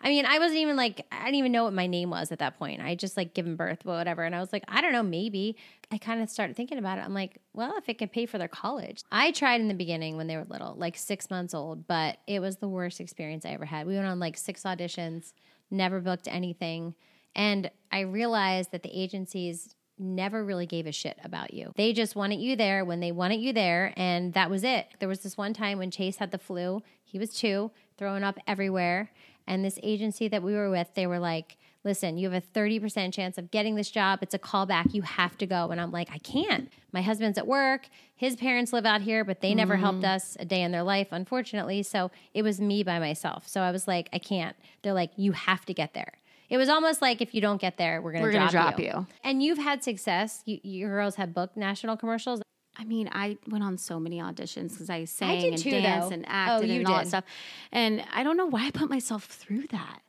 I 0.00 0.08
mean, 0.08 0.26
I 0.26 0.38
wasn't 0.38 0.58
even 0.60 0.76
like, 0.76 1.06
I 1.10 1.24
didn't 1.24 1.36
even 1.36 1.52
know 1.52 1.64
what 1.64 1.72
my 1.72 1.86
name 1.86 2.10
was 2.10 2.30
at 2.32 2.40
that 2.40 2.58
point. 2.58 2.82
I 2.82 2.94
just 2.94 3.16
like 3.16 3.32
given 3.34 3.56
birth, 3.56 3.84
whatever. 3.84 4.24
And 4.24 4.34
I 4.34 4.40
was 4.40 4.52
like, 4.52 4.64
I 4.68 4.80
don't 4.80 4.92
know, 4.92 5.02
maybe. 5.02 5.56
I 5.90 5.98
kind 5.98 6.20
of 6.20 6.28
started 6.28 6.56
thinking 6.56 6.78
about 6.78 6.98
it. 6.98 7.02
I'm 7.02 7.14
like, 7.14 7.38
well, 7.54 7.76
if 7.78 7.88
it 7.88 7.98
could 7.98 8.12
pay 8.12 8.26
for 8.26 8.38
their 8.38 8.48
college. 8.48 9.02
I 9.10 9.30
tried 9.30 9.60
in 9.60 9.68
the 9.68 9.74
beginning 9.74 10.16
when 10.16 10.26
they 10.26 10.36
were 10.36 10.44
little, 10.48 10.74
like 10.76 10.96
six 10.96 11.30
months 11.30 11.54
old, 11.54 11.86
but 11.86 12.18
it 12.26 12.40
was 12.40 12.56
the 12.56 12.68
worst 12.68 13.00
experience 13.00 13.46
I 13.46 13.50
ever 13.50 13.64
had. 13.64 13.86
We 13.86 13.94
went 13.94 14.06
on 14.06 14.18
like 14.18 14.36
six 14.36 14.64
auditions, 14.64 15.32
never 15.70 16.00
booked 16.00 16.28
anything. 16.28 16.94
And 17.34 17.70
I 17.92 18.00
realized 18.00 18.72
that 18.72 18.82
the 18.82 18.90
agencies 18.92 19.74
never 19.98 20.44
really 20.44 20.66
gave 20.66 20.86
a 20.86 20.92
shit 20.92 21.18
about 21.24 21.54
you. 21.54 21.72
They 21.76 21.92
just 21.92 22.16
wanted 22.16 22.40
you 22.40 22.56
there 22.56 22.84
when 22.84 23.00
they 23.00 23.12
wanted 23.12 23.40
you 23.40 23.52
there, 23.52 23.92
and 23.96 24.34
that 24.34 24.50
was 24.50 24.62
it. 24.64 24.88
There 24.98 25.08
was 25.08 25.20
this 25.20 25.36
one 25.36 25.54
time 25.54 25.78
when 25.78 25.90
Chase 25.90 26.16
had 26.16 26.30
the 26.30 26.38
flu. 26.38 26.82
He 27.04 27.18
was 27.18 27.30
two, 27.30 27.70
throwing 27.96 28.22
up 28.22 28.38
everywhere. 28.46 29.10
And 29.46 29.64
this 29.64 29.78
agency 29.82 30.28
that 30.28 30.42
we 30.42 30.54
were 30.54 30.70
with, 30.70 30.88
they 30.94 31.06
were 31.06 31.18
like, 31.18 31.56
listen, 31.86 32.18
you 32.18 32.28
have 32.28 32.42
a 32.42 32.58
30% 32.58 33.14
chance 33.14 33.38
of 33.38 33.50
getting 33.50 33.76
this 33.76 33.90
job. 33.90 34.18
It's 34.20 34.34
a 34.34 34.38
callback. 34.38 34.92
You 34.92 35.02
have 35.02 35.38
to 35.38 35.46
go. 35.46 35.70
And 35.70 35.80
I'm 35.80 35.92
like, 35.92 36.08
I 36.12 36.18
can't. 36.18 36.70
My 36.92 37.00
husband's 37.00 37.38
at 37.38 37.46
work. 37.46 37.88
His 38.16 38.34
parents 38.34 38.72
live 38.72 38.84
out 38.84 39.00
here, 39.00 39.24
but 39.24 39.40
they 39.40 39.54
never 39.54 39.76
mm. 39.76 39.80
helped 39.80 40.04
us 40.04 40.36
a 40.40 40.44
day 40.44 40.62
in 40.62 40.72
their 40.72 40.82
life, 40.82 41.08
unfortunately. 41.12 41.84
So 41.84 42.10
it 42.34 42.42
was 42.42 42.60
me 42.60 42.82
by 42.82 42.98
myself. 42.98 43.46
So 43.48 43.60
I 43.60 43.70
was 43.70 43.86
like, 43.86 44.08
I 44.12 44.18
can't. 44.18 44.56
They're 44.82 44.92
like, 44.92 45.12
you 45.16 45.32
have 45.32 45.64
to 45.66 45.74
get 45.74 45.94
there. 45.94 46.14
It 46.50 46.58
was 46.58 46.68
almost 46.68 47.00
like 47.00 47.20
if 47.20 47.34
you 47.34 47.40
don't 47.40 47.60
get 47.60 47.76
there, 47.76 48.02
we're 48.02 48.12
going 48.12 48.22
We're 48.22 48.32
to 48.32 48.38
gonna 48.38 48.50
drop, 48.50 48.76
drop 48.76 48.80
you. 48.80 48.86
you. 48.86 49.06
And 49.22 49.42
you've 49.42 49.58
had 49.58 49.82
success. 49.82 50.42
You, 50.44 50.58
your 50.62 50.90
girls 50.90 51.14
have 51.16 51.32
booked 51.32 51.56
national 51.56 51.96
commercials. 51.96 52.42
I 52.78 52.84
mean, 52.84 53.08
I 53.12 53.38
went 53.48 53.64
on 53.64 53.78
so 53.78 53.98
many 53.98 54.20
auditions 54.20 54.72
because 54.72 54.90
I 54.90 55.04
sang 55.04 55.40
did 55.40 55.54
and 55.54 55.62
too, 55.62 55.70
danced 55.70 56.10
though. 56.10 56.14
and 56.14 56.24
Oh, 56.26 56.30
acted 56.30 56.68
you 56.70 56.78
and 56.80 56.86
all 56.86 56.96
that 56.98 57.08
stuff. 57.08 57.24
And 57.72 58.04
I 58.12 58.22
don't 58.22 58.36
know 58.36 58.46
why 58.46 58.66
I 58.66 58.70
put 58.70 58.90
myself 58.90 59.24
through 59.24 59.68
that. 59.68 60.00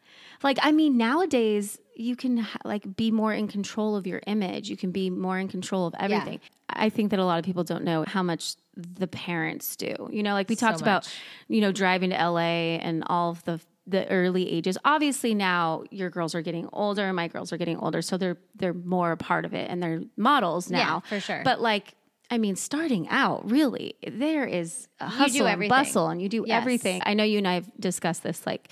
Like, 0.44 0.58
I 0.62 0.72
mean, 0.72 0.98
nowadays 0.98 1.80
you 1.96 2.16
can 2.16 2.38
ha- 2.38 2.60
like 2.64 2.96
be 2.96 3.12
more 3.12 3.34
in 3.34 3.48
control 3.48 3.96
of 3.96 4.06
your 4.06 4.22
image. 4.28 4.70
You 4.70 4.78
can 4.78 4.92
be 4.92 5.10
more 5.10 5.40
in 5.40 5.48
control 5.48 5.88
of 5.88 5.96
everything. 6.00 6.40
I 6.70 6.90
think 6.90 7.12
that 7.12 7.20
a 7.20 7.26
lot 7.26 7.40
of 7.40 7.46
people 7.46 7.64
don't 7.64 7.84
know 7.84 8.04
how 8.08 8.22
much 8.24 8.56
the 8.76 9.08
parents 9.08 9.76
do. 9.76 10.08
You 10.12 10.22
know, 10.24 10.34
like 10.34 10.50
we 10.50 10.56
talked 10.56 10.82
about, 10.82 11.12
you 11.48 11.62
know, 11.62 11.72
driving 11.72 12.12
to 12.12 12.16
LA 12.18 12.78
and 12.78 13.04
all 13.08 13.32
of 13.32 13.44
the 13.46 13.60
the 13.90 14.06
early 14.10 14.52
ages. 14.52 14.78
Obviously 14.84 15.34
now 15.34 15.84
your 15.92 16.10
girls 16.10 16.36
are 16.36 16.42
getting 16.42 16.68
older, 16.74 17.12
my 17.14 17.30
girls 17.30 17.54
are 17.54 17.58
getting 17.58 17.78
older, 17.78 18.02
so 18.02 18.18
they're 18.18 18.38
they're 18.56 18.74
more 18.74 19.14
a 19.14 19.18
part 19.18 19.46
of 19.46 19.54
it 19.54 19.70
and 19.72 19.82
they're 19.82 20.02
models 20.18 20.70
now. 20.70 21.00
for 21.08 21.20
sure. 21.22 21.42
But 21.44 21.62
like 21.62 21.94
I 22.30 22.38
mean, 22.38 22.56
starting 22.56 23.08
out, 23.10 23.50
really, 23.50 23.96
there 24.06 24.46
is 24.46 24.88
a 25.00 25.08
hustle 25.08 25.48
and 25.48 25.70
bustle, 25.70 26.08
and 26.10 26.22
you 26.22 26.28
do 26.30 26.44
Yes. 26.46 26.62
everything. 26.62 27.02
I 27.06 27.14
know 27.14 27.24
you 27.24 27.38
and 27.38 27.48
I 27.48 27.54
have 27.56 27.70
discussed 27.80 28.24
this. 28.24 28.46
Like, 28.46 28.70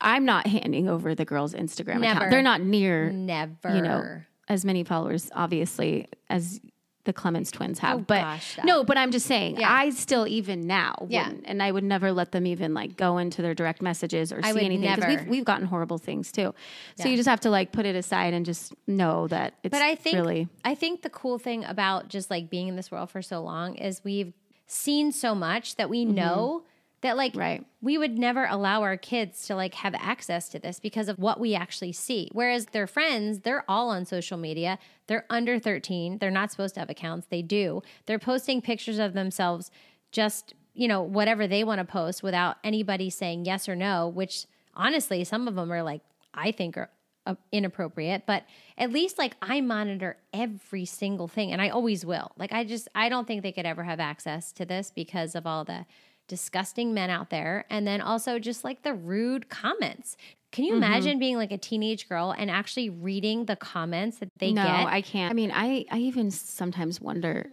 I'm 0.00 0.24
not 0.24 0.46
handing 0.46 0.88
over 0.88 1.14
the 1.14 1.24
girls' 1.24 1.54
Instagram 1.54 2.00
Never. 2.00 2.18
account. 2.18 2.30
They're 2.30 2.42
not 2.42 2.60
near, 2.62 3.10
Never. 3.12 3.74
you 3.74 3.80
know, 3.82 4.20
as 4.48 4.64
many 4.64 4.82
followers, 4.84 5.30
obviously, 5.34 6.08
as 6.28 6.60
the 7.06 7.12
Clements 7.12 7.50
twins 7.50 7.78
have. 7.78 7.98
Oh, 7.98 8.04
but 8.06 8.20
gosh, 8.20 8.58
no, 8.64 8.84
but 8.84 8.98
I'm 8.98 9.10
just 9.10 9.26
saying, 9.26 9.58
Yeah. 9.58 9.72
I 9.72 9.90
still 9.90 10.26
even 10.26 10.66
now, 10.66 11.06
Yeah. 11.08 11.32
and 11.44 11.62
I 11.62 11.72
would 11.72 11.84
never 11.84 12.12
let 12.12 12.32
them 12.32 12.46
even 12.46 12.74
like 12.74 12.96
go 12.96 13.18
into 13.18 13.40
their 13.40 13.54
direct 13.54 13.80
messages 13.80 14.32
or 14.32 14.40
I 14.42 14.52
see 14.52 14.64
anything 14.64 14.82
never. 14.82 15.08
we've 15.08 15.26
we've 15.26 15.44
gotten 15.44 15.66
horrible 15.66 15.98
things 15.98 16.30
too. 16.30 16.54
So 16.96 17.04
Yeah. 17.04 17.08
you 17.08 17.16
just 17.16 17.28
have 17.28 17.40
to 17.40 17.50
like 17.50 17.72
put 17.72 17.86
it 17.86 17.96
aside 17.96 18.34
and 18.34 18.44
just 18.44 18.74
know 18.86 19.26
that 19.28 19.54
it's 19.62 19.72
But 19.72 19.82
I 19.82 19.94
think 19.94 20.14
really 20.16 20.48
I 20.64 20.74
think 20.74 21.02
the 21.02 21.10
cool 21.10 21.38
thing 21.38 21.64
about 21.64 22.08
just 22.08 22.30
like 22.30 22.50
being 22.50 22.68
in 22.68 22.76
this 22.76 22.90
world 22.90 23.10
for 23.10 23.22
so 23.22 23.42
long 23.42 23.76
is 23.76 24.02
we've 24.04 24.34
seen 24.66 25.12
so 25.12 25.34
much 25.34 25.76
that 25.76 25.88
we 25.88 26.04
mm-hmm. 26.04 26.16
know 26.16 26.62
that 27.06 27.16
like. 27.16 27.34
Right. 27.34 27.64
we 27.80 27.98
would 27.98 28.18
never 28.18 28.46
allow 28.50 28.82
our 28.82 28.96
kids 28.96 29.46
to 29.46 29.54
like 29.54 29.74
have 29.74 29.94
access 29.94 30.48
to 30.50 30.58
this 30.58 30.80
because 30.80 31.08
of 31.08 31.18
what 31.18 31.40
we 31.40 31.54
actually 31.54 31.92
see. 31.92 32.28
Whereas 32.32 32.66
their 32.66 32.86
friends, 32.86 33.40
they're 33.40 33.64
all 33.68 33.90
on 33.90 34.04
social 34.04 34.36
media. 34.36 34.78
They're 35.06 35.24
under 35.30 35.58
13. 35.58 36.18
They're 36.18 36.30
not 36.30 36.50
supposed 36.50 36.74
to 36.74 36.80
have 36.80 36.90
accounts. 36.90 37.28
They 37.30 37.42
do. 37.42 37.82
They're 38.06 38.18
posting 38.18 38.60
pictures 38.60 38.98
of 38.98 39.12
themselves 39.12 39.70
just, 40.12 40.54
you 40.74 40.88
know, 40.88 41.02
whatever 41.02 41.46
they 41.46 41.64
want 41.64 41.78
to 41.78 41.84
post 41.84 42.22
without 42.22 42.56
anybody 42.64 43.10
saying 43.10 43.44
yes 43.44 43.68
or 43.68 43.76
no, 43.76 44.08
which 44.08 44.46
honestly, 44.74 45.24
some 45.24 45.48
of 45.48 45.54
them 45.54 45.72
are 45.72 45.82
like 45.82 46.02
I 46.34 46.52
think 46.52 46.76
are 46.76 46.90
uh, 47.26 47.34
inappropriate, 47.50 48.24
but 48.26 48.44
at 48.78 48.92
least 48.92 49.18
like 49.18 49.34
I 49.42 49.60
monitor 49.60 50.16
every 50.32 50.84
single 50.84 51.28
thing 51.28 51.52
and 51.52 51.60
I 51.60 51.70
always 51.70 52.06
will. 52.06 52.32
Like 52.38 52.52
I 52.52 52.64
just 52.64 52.88
I 52.94 53.08
don't 53.08 53.26
think 53.26 53.42
they 53.42 53.52
could 53.52 53.66
ever 53.66 53.82
have 53.84 54.00
access 54.00 54.52
to 54.52 54.64
this 54.64 54.92
because 54.94 55.34
of 55.34 55.46
all 55.46 55.64
the 55.64 55.86
disgusting 56.28 56.94
men 56.94 57.10
out 57.10 57.30
there 57.30 57.64
and 57.70 57.86
then 57.86 58.00
also 58.00 58.38
just 58.38 58.64
like 58.64 58.82
the 58.82 58.94
rude 58.94 59.48
comments. 59.48 60.16
Can 60.52 60.64
you 60.64 60.74
mm-hmm. 60.74 60.82
imagine 60.82 61.18
being 61.18 61.36
like 61.36 61.52
a 61.52 61.58
teenage 61.58 62.08
girl 62.08 62.34
and 62.36 62.50
actually 62.50 62.88
reading 62.88 63.44
the 63.44 63.56
comments 63.56 64.18
that 64.18 64.28
they 64.38 64.52
no, 64.52 64.62
get? 64.62 64.86
I 64.86 65.02
can't. 65.02 65.30
I 65.30 65.34
mean, 65.34 65.52
I 65.52 65.84
I 65.90 65.98
even 65.98 66.30
sometimes 66.30 67.00
wonder 67.00 67.50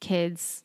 kids 0.00 0.64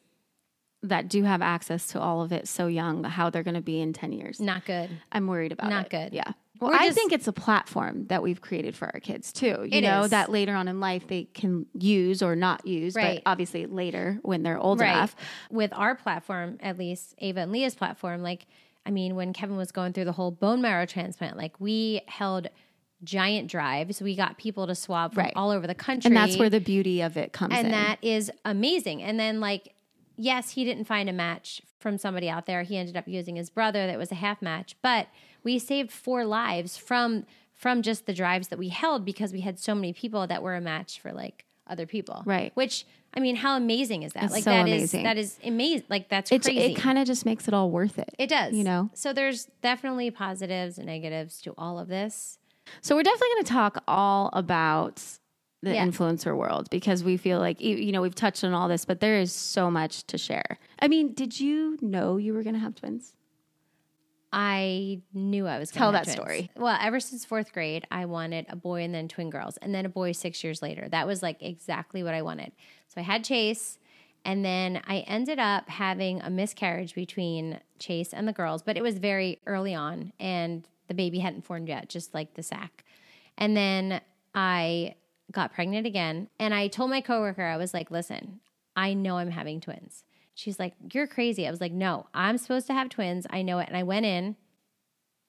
that 0.84 1.08
do 1.08 1.24
have 1.24 1.42
access 1.42 1.88
to 1.88 2.00
all 2.00 2.22
of 2.22 2.32
it 2.32 2.48
so 2.48 2.68
young 2.68 3.04
how 3.04 3.30
they're 3.30 3.44
going 3.44 3.56
to 3.56 3.62
be 3.62 3.82
in 3.82 3.94
10 3.94 4.12
years. 4.12 4.40
Not 4.40 4.66
good. 4.66 4.90
I'm 5.12 5.28
worried 5.28 5.52
about 5.52 5.70
Not 5.70 5.88
it. 5.88 5.94
Not 5.94 6.04
good. 6.04 6.14
Yeah. 6.14 6.32
Well, 6.60 6.72
We're 6.72 6.78
I 6.78 6.86
just- 6.88 6.96
think 6.98 7.12
it's 7.12 7.28
a 7.28 7.34
platform 7.34 8.08
that 8.08 8.22
we've 8.24 8.42
created 8.42 8.76
for 8.76 8.86
our 8.94 9.00
kids 9.00 9.32
too. 9.32 9.68
You 9.70 9.82
know, 9.82 10.04
is. 10.04 10.10
that 10.12 10.32
later 10.32 10.54
on 10.56 10.68
in 10.68 10.80
life 10.80 11.08
they 11.08 11.26
can 11.34 11.66
use 11.74 12.22
or 12.22 12.36
not 12.36 12.66
use, 12.68 12.96
Right. 12.96 13.22
but 13.24 13.30
obviously 13.32 13.66
later 13.66 14.20
when 14.24 14.44
they're 14.44 14.58
old 14.60 14.82
enough. 14.82 15.16
With 15.52 15.72
our 15.74 15.96
platform, 15.96 16.58
at 16.62 16.78
least 16.78 17.16
Ava 17.20 17.42
and 17.42 17.52
Leah's 17.52 17.76
platform, 17.76 18.22
like, 18.24 18.46
I 18.86 18.92
mean, 18.92 19.16
when 19.16 19.34
Kevin 19.34 19.58
was 19.58 19.72
going 19.72 19.94
through 19.94 20.06
the 20.06 20.14
whole 20.14 20.32
bone 20.32 20.62
marrow 20.62 20.86
transplant, 20.86 21.36
like, 21.38 21.60
we 21.60 22.02
held 22.08 22.48
giant 23.04 23.48
drives. 23.52 24.02
We 24.02 24.16
got 24.16 24.38
people 24.38 24.66
to 24.66 24.74
swab 24.74 25.14
from 25.14 25.26
Right. 25.26 25.34
all 25.36 25.52
over 25.52 25.68
the 25.68 25.76
country. 25.76 26.08
And 26.10 26.18
that's 26.18 26.38
where 26.38 26.50
the 26.50 26.60
beauty 26.60 27.02
of 27.02 27.16
it 27.18 27.32
comes 27.32 27.52
in. 27.54 27.58
and 27.60 27.68
in. 27.68 27.72
that 27.74 27.98
is 28.02 28.32
amazing. 28.44 29.04
And 29.04 29.20
then, 29.20 29.40
like, 29.40 29.74
yes, 30.18 30.52
he 30.52 30.66
didn't 30.66 30.86
find 30.86 31.10
a 31.10 31.14
match 31.14 31.62
from 31.80 31.98
somebody 31.98 32.30
out 32.30 32.46
there. 32.46 32.64
He 32.64 32.78
ended 32.78 32.98
up 32.98 33.08
using 33.08 33.36
his 33.36 33.50
brother 33.50 33.88
that 33.88 33.98
was 33.98 34.12
a 34.12 34.16
half 34.16 34.42
match, 34.42 34.76
but 34.82 35.08
we 35.44 35.60
saved 35.60 35.92
four 35.92 36.26
lives 36.26 36.78
from 36.78 37.26
from 37.54 37.82
just 37.82 38.06
the 38.06 38.14
drives 38.14 38.50
that 38.50 38.60
we 38.60 38.70
held 38.70 39.04
because 39.04 39.34
we 39.34 39.42
had 39.42 39.58
so 39.58 39.74
many 39.74 39.92
people 39.92 40.28
that 40.28 40.44
were 40.44 40.56
a 40.56 40.62
match 40.62 41.00
for 41.00 41.12
like 41.12 41.46
other 41.66 41.88
people. 41.88 42.22
Right. 42.26 42.52
Which 42.54 42.86
I 43.14 43.20
mean, 43.20 43.36
how 43.36 43.58
amazing 43.58 44.04
is 44.04 44.14
that? 44.14 44.26
It's 44.26 44.34
like 44.34 44.44
so 44.44 44.52
that 44.52 44.68
is 44.68 44.92
that 44.92 45.18
is 45.18 45.40
amazing. 45.44 45.88
Like 45.90 46.10
that's 46.10 46.32
it, 46.32 46.44
crazy. 46.44 46.60
it 46.60 46.76
kind 46.76 46.98
of 46.98 47.08
just 47.08 47.26
makes 47.26 47.48
it 47.48 47.54
all 47.54 47.72
worth 47.72 47.98
it. 47.98 48.14
it 48.20 48.30
does. 48.30 48.54
you 48.54 48.64
know? 48.64 48.90
So 48.94 49.14
there's 49.14 49.48
definitely 49.62 50.12
positives 50.12 50.78
and 50.78 50.88
negatives 50.88 51.42
to 51.42 51.54
all 51.58 51.80
of 51.80 51.88
this. 51.88 52.38
So 52.82 52.96
we're 52.96 53.04
definitely 53.04 53.30
going 53.36 53.44
to 53.46 53.54
talk 53.54 53.84
all 53.88 54.30
about 54.34 55.02
the 55.64 55.74
Yeah. 55.74 55.86
influencer 55.86 56.36
world 56.38 56.70
because 56.70 57.04
we 57.04 57.18
feel 57.18 57.40
like 57.40 57.60
you 57.62 57.92
know 57.92 58.02
we've 58.02 58.14
touched 58.16 58.44
on 58.44 58.54
all 58.54 58.68
this, 58.68 58.86
but 58.86 59.00
there 59.00 59.20
is 59.20 59.32
so 59.34 59.72
much 59.72 60.04
to 60.08 60.18
share. 60.18 60.60
I 60.80 60.88
mean, 60.88 61.14
did 61.14 61.40
you 61.40 61.78
know 61.82 62.18
you 62.18 62.34
were 62.34 62.44
going 62.44 62.54
to 62.54 62.60
have 62.60 62.76
twins? 62.76 63.14
I 64.32 65.02
knew 65.14 65.48
I 65.48 65.58
was 65.58 65.72
gonna 65.72 65.80
Tell 65.80 65.92
have 65.94 66.06
that 66.06 66.16
twins. 66.16 66.16
story. 66.46 66.52
Well, 66.58 66.78
ever 66.82 67.00
since 67.00 67.24
fourth 67.24 67.54
grade, 67.54 67.86
I 67.90 68.06
wanted 68.06 68.46
a 68.50 68.56
boy 68.58 68.84
and 68.84 68.94
then 68.94 69.08
twin 69.08 69.30
girls, 69.30 69.58
and 69.58 69.74
then 69.74 69.86
a 69.86 69.90
boy 69.90 70.12
six 70.12 70.44
years 70.44 70.62
later. 70.62 70.88
That 70.90 71.08
was 71.08 71.24
like 71.24 71.42
exactly 71.42 72.04
what 72.04 72.14
I 72.14 72.22
wanted. 72.22 72.52
So 72.90 73.00
I 73.00 73.04
had 73.06 73.24
Chase, 73.24 73.80
and 74.26 74.44
then 74.44 74.82
I 74.86 75.00
ended 75.08 75.40
up 75.40 75.70
having 75.70 76.22
a 76.22 76.30
miscarriage 76.30 76.94
between 76.94 77.62
Chase 77.80 78.14
and 78.14 78.28
the 78.28 78.34
girls, 78.34 78.64
but 78.64 78.76
it 78.76 78.84
was 78.84 78.98
very 78.98 79.40
early 79.48 79.74
on, 79.74 80.12
and 80.20 80.68
the 80.88 80.94
baby 80.94 81.20
hadn't 81.20 81.46
formed 81.46 81.70
yet, 81.70 81.88
just 81.88 82.14
like 82.14 82.34
the 82.34 82.44
sac. 82.44 82.84
And 83.38 83.56
then 83.56 84.02
I 84.36 84.96
got 85.32 85.54
pregnant 85.54 85.86
again, 85.86 86.30
and 86.40 86.54
I 86.54 86.68
told 86.68 86.90
my 86.90 87.02
coworker, 87.02 87.44
I 87.44 87.58
was 87.58 87.74
like, 87.74 87.92
"Listen, 87.92 88.40
I 88.76 88.94
know 88.94 89.18
I'm 89.18 89.32
having 89.32 89.60
twins." 89.62 90.04
She's 90.34 90.60
like, 90.60 90.74
"You're 90.94 91.08
crazy." 91.08 91.48
I 91.48 91.52
was 91.52 91.62
like, 91.62 91.72
"No, 91.72 92.08
I'm 92.14 92.38
supposed 92.38 92.68
to 92.68 92.74
have 92.74 92.90
twins. 92.90 93.26
I 93.30 93.42
know 93.42 93.60
it." 93.60 93.68
And 93.68 93.78
I 93.78 93.84
went 93.84 94.06
in 94.06 94.36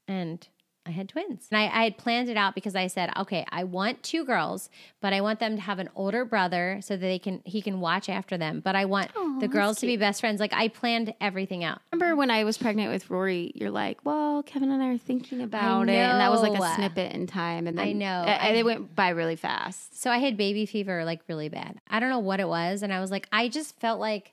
and 0.07 0.47
I 0.89 0.93
had 0.93 1.09
twins. 1.09 1.47
And 1.51 1.59
I, 1.61 1.65
I 1.67 1.85
had 1.85 1.99
planned 1.99 2.29
it 2.29 2.37
out 2.37 2.55
because 2.55 2.75
I 2.75 2.87
said, 2.87 3.11
okay, 3.17 3.45
I 3.51 3.65
want 3.65 4.03
two 4.03 4.25
girls, 4.25 4.71
but 5.01 5.13
I 5.13 5.21
want 5.21 5.39
them 5.41 5.57
to 5.57 5.63
have 5.63 5.79
an 5.79 5.89
older 5.95 6.25
brother 6.25 6.79
so 6.83 6.95
that 6.97 7.01
they 7.01 7.19
can 7.19 7.43
he 7.45 7.61
can 7.63 7.81
watch 7.81 8.09
after 8.09 8.37
them. 8.39 8.61
But 8.61 8.75
I 8.77 8.85
want 8.87 9.11
the 9.41 9.49
girls 9.49 9.79
to 9.81 9.87
be 9.87 9.97
best 9.97 10.21
friends. 10.21 10.41
Like 10.41 10.53
I 10.53 10.69
planned 10.69 11.15
everything 11.21 11.63
out. 11.65 11.81
Remember 11.93 12.17
when 12.17 12.31
I 12.31 12.45
was 12.45 12.59
pregnant 12.59 12.91
with 12.93 13.11
Rory? 13.11 13.53
You're 13.55 13.71
like, 13.71 14.05
well, 14.05 14.43
Kevin 14.43 14.71
and 14.71 14.83
I 14.83 14.89
are 14.89 14.99
thinking 14.99 15.41
about 15.43 15.89
it, 15.89 15.93
and 16.11 16.21
that 16.21 16.31
was 16.31 16.43
like 16.43 16.59
a 16.59 16.75
snippet 16.77 17.13
in 17.13 17.27
time, 17.27 17.67
and 17.67 17.77
then 17.79 17.87
I 17.87 17.93
know. 17.93 18.07
and 18.27 18.57
I- 18.57 18.59
it 18.61 18.65
went 18.65 18.95
by 18.97 19.11
really 19.11 19.37
fast. 19.37 20.01
So 20.01 20.11
I 20.11 20.19
had 20.19 20.37
baby 20.37 20.67
fever 20.67 21.05
like 21.05 21.21
really 21.29 21.49
bad. 21.49 21.81
I 21.89 22.01
don't 22.01 22.11
know 22.11 22.19
what 22.19 22.41
it 22.41 22.49
was. 22.49 22.83
And 22.83 22.93
I 22.93 23.01
was 23.01 23.11
like, 23.11 23.29
I 23.33 23.49
just 23.49 23.79
felt 23.81 24.01
like, 24.01 24.33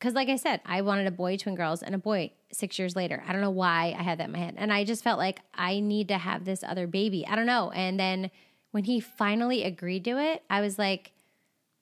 because 0.00 0.14
like 0.14 0.30
I 0.30 0.36
said, 0.36 0.60
I 0.64 0.80
wanted 0.80 1.06
a 1.06 1.10
boy, 1.10 1.36
twin 1.36 1.54
girls, 1.54 1.82
and 1.82 1.94
a 1.94 1.98
boy 1.98 2.32
six 2.52 2.78
years 2.78 2.96
later. 2.96 3.22
I 3.26 3.32
don't 3.32 3.42
know 3.42 3.50
why 3.50 3.94
I 3.96 4.02
had 4.02 4.18
that 4.18 4.24
in 4.24 4.32
my 4.32 4.38
head. 4.38 4.54
And 4.56 4.72
I 4.72 4.82
just 4.82 5.04
felt 5.04 5.18
like 5.18 5.40
I 5.54 5.78
need 5.80 6.08
to 6.08 6.16
have 6.18 6.44
this 6.46 6.64
other 6.64 6.86
baby. 6.86 7.26
I 7.26 7.36
don't 7.36 7.46
know. 7.46 7.70
And 7.72 8.00
then 8.00 8.30
when 8.70 8.84
he 8.84 8.98
finally 8.98 9.62
agreed 9.62 10.04
to 10.06 10.18
it, 10.18 10.42
I 10.48 10.62
was 10.62 10.78
like, 10.78 11.12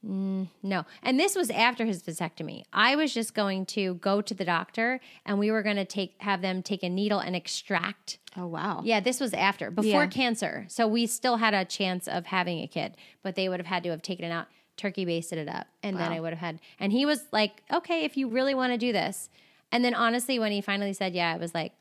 mm, 0.04 0.48
no. 0.62 0.84
And 1.02 1.18
this 1.18 1.37
was 1.37 1.48
after 1.50 1.84
his 1.84 2.02
vasectomy. 2.02 2.64
I 2.72 2.96
was 2.96 3.14
just 3.14 3.34
going 3.34 3.66
to 3.66 3.94
go 3.94 4.20
to 4.20 4.34
the 4.34 4.44
doctor 4.44 5.00
and 5.25 5.38
we 5.38 5.50
were 5.50 5.62
going 5.62 5.76
to 5.76 5.84
take 5.84 6.16
have 6.18 6.42
them 6.42 6.62
take 6.62 6.82
a 6.82 6.88
needle 6.88 7.20
and 7.20 7.37
extract 7.37 8.18
Oh 8.37 8.46
wow! 8.46 8.82
yeah, 8.84 9.00
this 9.00 9.20
was 9.20 9.32
after, 9.34 9.70
before 9.70 10.02
Yeah. 10.02 10.06
cancer. 10.06 10.64
So 10.68 10.87
we 10.87 11.06
still 11.06 11.37
had 11.38 11.54
a 11.54 11.64
chance 11.64 12.06
of 12.06 12.26
having 12.26 12.60
a 12.60 12.66
kid, 12.68 12.96
but 13.22 13.34
they 13.37 13.48
would 13.48 13.58
have 13.60 13.66
had 13.66 13.82
to 13.84 13.90
have 13.90 14.02
taken 14.02 14.25
it 14.25 14.30
out, 14.30 14.46
turkey 14.78 15.04
basted 15.04 15.38
it 15.38 15.49
up, 15.49 15.66
and 15.82 15.99
then 15.99 16.11
I 16.12 16.20
would 16.20 16.32
have 16.32 16.38
had. 16.38 16.61
And 16.80 16.92
he 16.92 17.04
was 17.04 17.20
like, 17.32 17.62
okay, 17.73 18.04
if 18.04 18.16
you 18.16 18.28
really 18.28 18.54
want 18.54 18.73
to 18.73 18.78
do 18.78 18.92
this. 18.92 19.28
And 19.70 19.85
then 19.85 19.92
honestly, 19.94 20.38
when 20.38 20.50
he 20.52 20.62
finally 20.62 20.94
said, 20.94 21.14
yeah, 21.14 21.30
I 21.35 21.37
was 21.37 21.52
like, 21.54 21.73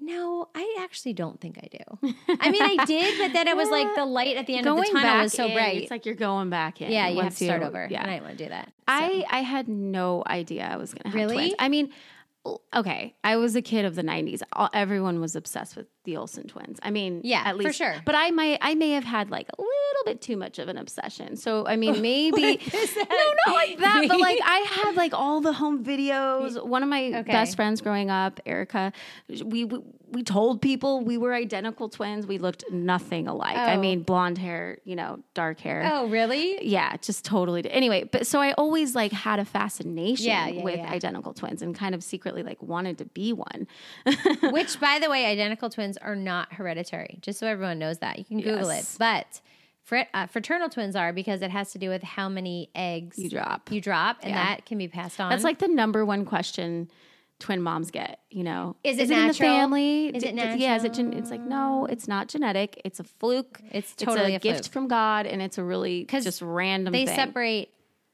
no, 0.00 0.48
I 0.54 0.78
actually 0.80 1.12
don't 1.12 1.40
think 1.40 1.58
I 1.58 1.68
do. 1.70 2.14
I 2.40 2.50
mean, 2.50 2.62
I 2.62 2.84
did, 2.86 3.18
but 3.18 3.32
then 3.32 3.46
it 3.46 3.56
was 3.56 3.68
like 3.70 3.94
the 3.94 4.04
light 4.04 4.36
at 4.36 4.46
the 4.46 4.56
end 4.56 4.66
of 4.66 4.76
the 4.76 4.82
tunnel 4.90 5.22
was 5.22 5.32
so 5.32 5.46
in, 5.46 5.52
bright. 5.54 5.82
It's 5.82 5.90
like 5.90 6.06
you're 6.06 6.14
going 6.16 6.50
back 6.50 6.80
in. 6.80 6.90
yeah, 6.90 7.08
you 7.08 7.20
have 7.20 7.36
to 7.36 7.44
start 7.44 7.62
over. 7.62 7.86
Yeah, 7.90 8.00
And 8.02 8.10
I 8.10 8.14
didn't 8.14 8.24
want 8.26 8.38
to 8.38 8.44
do 8.44 8.50
that. 8.50 8.66
So- 8.66 8.72
I 8.88 9.24
I 9.30 9.40
had 9.42 9.68
no 9.68 10.24
idea 10.26 10.64
I 10.66 10.76
was 10.76 10.92
going 10.92 11.02
to 11.02 11.08
have 11.10 11.14
Really? 11.14 11.34
twins. 11.34 11.54
I 11.58 11.68
mean, 11.68 11.92
okay, 12.74 13.14
I 13.22 13.36
was 13.36 13.54
a 13.56 13.62
kid 13.62 13.84
of 13.84 13.94
the 13.94 14.02
'90s. 14.02 14.42
All, 14.52 14.68
everyone 14.74 15.20
was 15.20 15.36
obsessed 15.36 15.76
with 15.76 15.86
the 16.04 16.16
Olsen 16.16 16.46
twins. 16.48 16.78
I 16.82 16.90
mean, 16.90 17.20
Yeah, 17.22 17.42
at 17.44 17.56
least 17.56 17.68
for 17.68 17.72
sure. 17.72 17.94
But 18.04 18.14
I 18.16 18.30
might 18.32 18.58
I 18.60 18.74
may 18.74 18.90
have 18.90 19.04
had 19.04 19.30
like 19.30 19.48
a 19.56 19.60
little 19.60 20.04
bit 20.04 20.20
too 20.20 20.36
much 20.36 20.58
of 20.58 20.68
an 20.68 20.76
obsession. 20.78 21.36
So 21.36 21.66
I 21.66 21.76
mean, 21.76 22.02
maybe 22.10 22.40
no, 22.42 23.04
not 23.46 23.54
like 23.54 23.78
that. 23.78 24.04
But 24.08 24.18
like 24.20 24.38
I 24.44 24.58
had 24.70 24.96
like 24.96 25.14
all 25.14 25.40
the 25.40 25.52
home 25.52 25.84
videos. 25.84 26.64
One 26.66 26.82
of 26.82 26.88
my 26.88 27.06
Okay. 27.12 27.22
best 27.32 27.54
friends 27.56 27.80
growing 27.80 28.10
up, 28.10 28.40
Erica, 28.46 28.92
we. 29.44 29.64
we 29.64 29.80
we 30.12 30.22
told 30.22 30.60
people 30.62 31.02
we 31.02 31.16
were 31.18 31.32
identical 31.34 31.88
twins. 31.88 32.26
We 32.26 32.38
looked 32.38 32.64
nothing 32.70 33.26
alike. 33.26 33.56
I 33.56 33.74
Oh. 33.76 33.80
mean, 33.80 34.02
blonde 34.02 34.38
hair, 34.38 34.78
you 34.84 34.94
know, 34.94 35.20
dark 35.34 35.58
hair 35.60 35.90
oh, 35.92 36.06
really? 36.08 36.64
yeah, 36.66 36.96
just 36.98 37.24
totally. 37.24 37.68
Anyway, 37.70 38.04
but 38.04 38.26
so 38.26 38.38
I 38.40 38.52
always 38.52 38.94
like 38.94 39.10
had 39.12 39.38
a 39.38 39.44
fascination 39.44 40.26
Yeah, 40.26 40.48
yeah, 40.48 40.62
with 40.62 40.76
yeah. 40.78 40.90
identical 40.90 41.32
twins 41.32 41.62
and 41.62 41.74
kind 41.74 41.94
of 41.94 42.04
secretly 42.04 42.42
like 42.42 42.62
wanted 42.62 42.98
to 42.98 43.06
be 43.06 43.32
one. 43.32 43.66
Which, 44.52 44.78
by 44.78 44.98
the 45.00 45.08
way, 45.10 45.26
identical 45.26 45.70
twins 45.70 45.96
are 45.96 46.16
not 46.16 46.52
hereditary. 46.52 47.18
Just 47.22 47.38
so 47.38 47.46
everyone 47.46 47.78
knows 47.78 47.98
that. 47.98 48.18
You 48.18 48.24
can 48.24 48.40
Google 48.40 48.68
Yes. 48.68 48.94
it. 48.94 48.98
But 48.98 49.40
fr- 49.82 50.08
uh, 50.12 50.26
fraternal 50.26 50.68
twins 50.68 50.94
are 50.94 51.12
because 51.12 51.42
it 51.42 51.50
has 51.50 51.72
to 51.72 51.78
do 51.78 51.88
with 51.88 52.02
how 52.02 52.28
many 52.28 52.70
eggs 52.74 53.18
You 53.18 53.30
drop. 53.30 53.70
You 53.72 53.80
drop, 53.80 54.18
and 54.22 54.30
Yeah. 54.30 54.44
that 54.56 54.66
can 54.66 54.78
be 54.78 54.88
passed 54.88 55.20
on. 55.20 55.30
That's 55.30 55.44
like 55.44 55.58
the 55.58 55.68
number 55.68 56.04
one 56.04 56.24
question 56.24 56.90
twin 57.42 57.60
moms 57.62 57.90
get. 57.90 58.20
You 58.30 58.44
know, 58.44 58.76
Is 58.82 58.98
it 58.98 59.10
in 59.10 59.28
the 59.28 59.34
family? 59.34 60.06
Is 60.08 60.22
it 60.22 60.34
d- 60.34 60.54
Yeah, 60.62 60.76
is 60.76 60.84
it? 60.84 60.94
Gen- 60.94 61.12
it's 61.12 61.30
like 61.30 61.42
no, 61.42 61.86
it's 61.86 62.08
not 62.08 62.28
genetic. 62.28 62.80
It's 62.84 62.98
a 63.00 63.04
fluke. 63.04 63.60
It's 63.70 63.94
totally 63.94 64.32
a, 64.32 64.36
a 64.36 64.40
gift 64.40 64.68
from 64.70 64.88
God, 64.88 65.26
and 65.26 65.42
it's 65.42 65.58
a 65.58 65.64
really 65.64 66.04
just 66.06 66.40
random. 66.40 66.92
they 66.92 67.04
thing. 67.06 67.14
separate. 67.16 67.68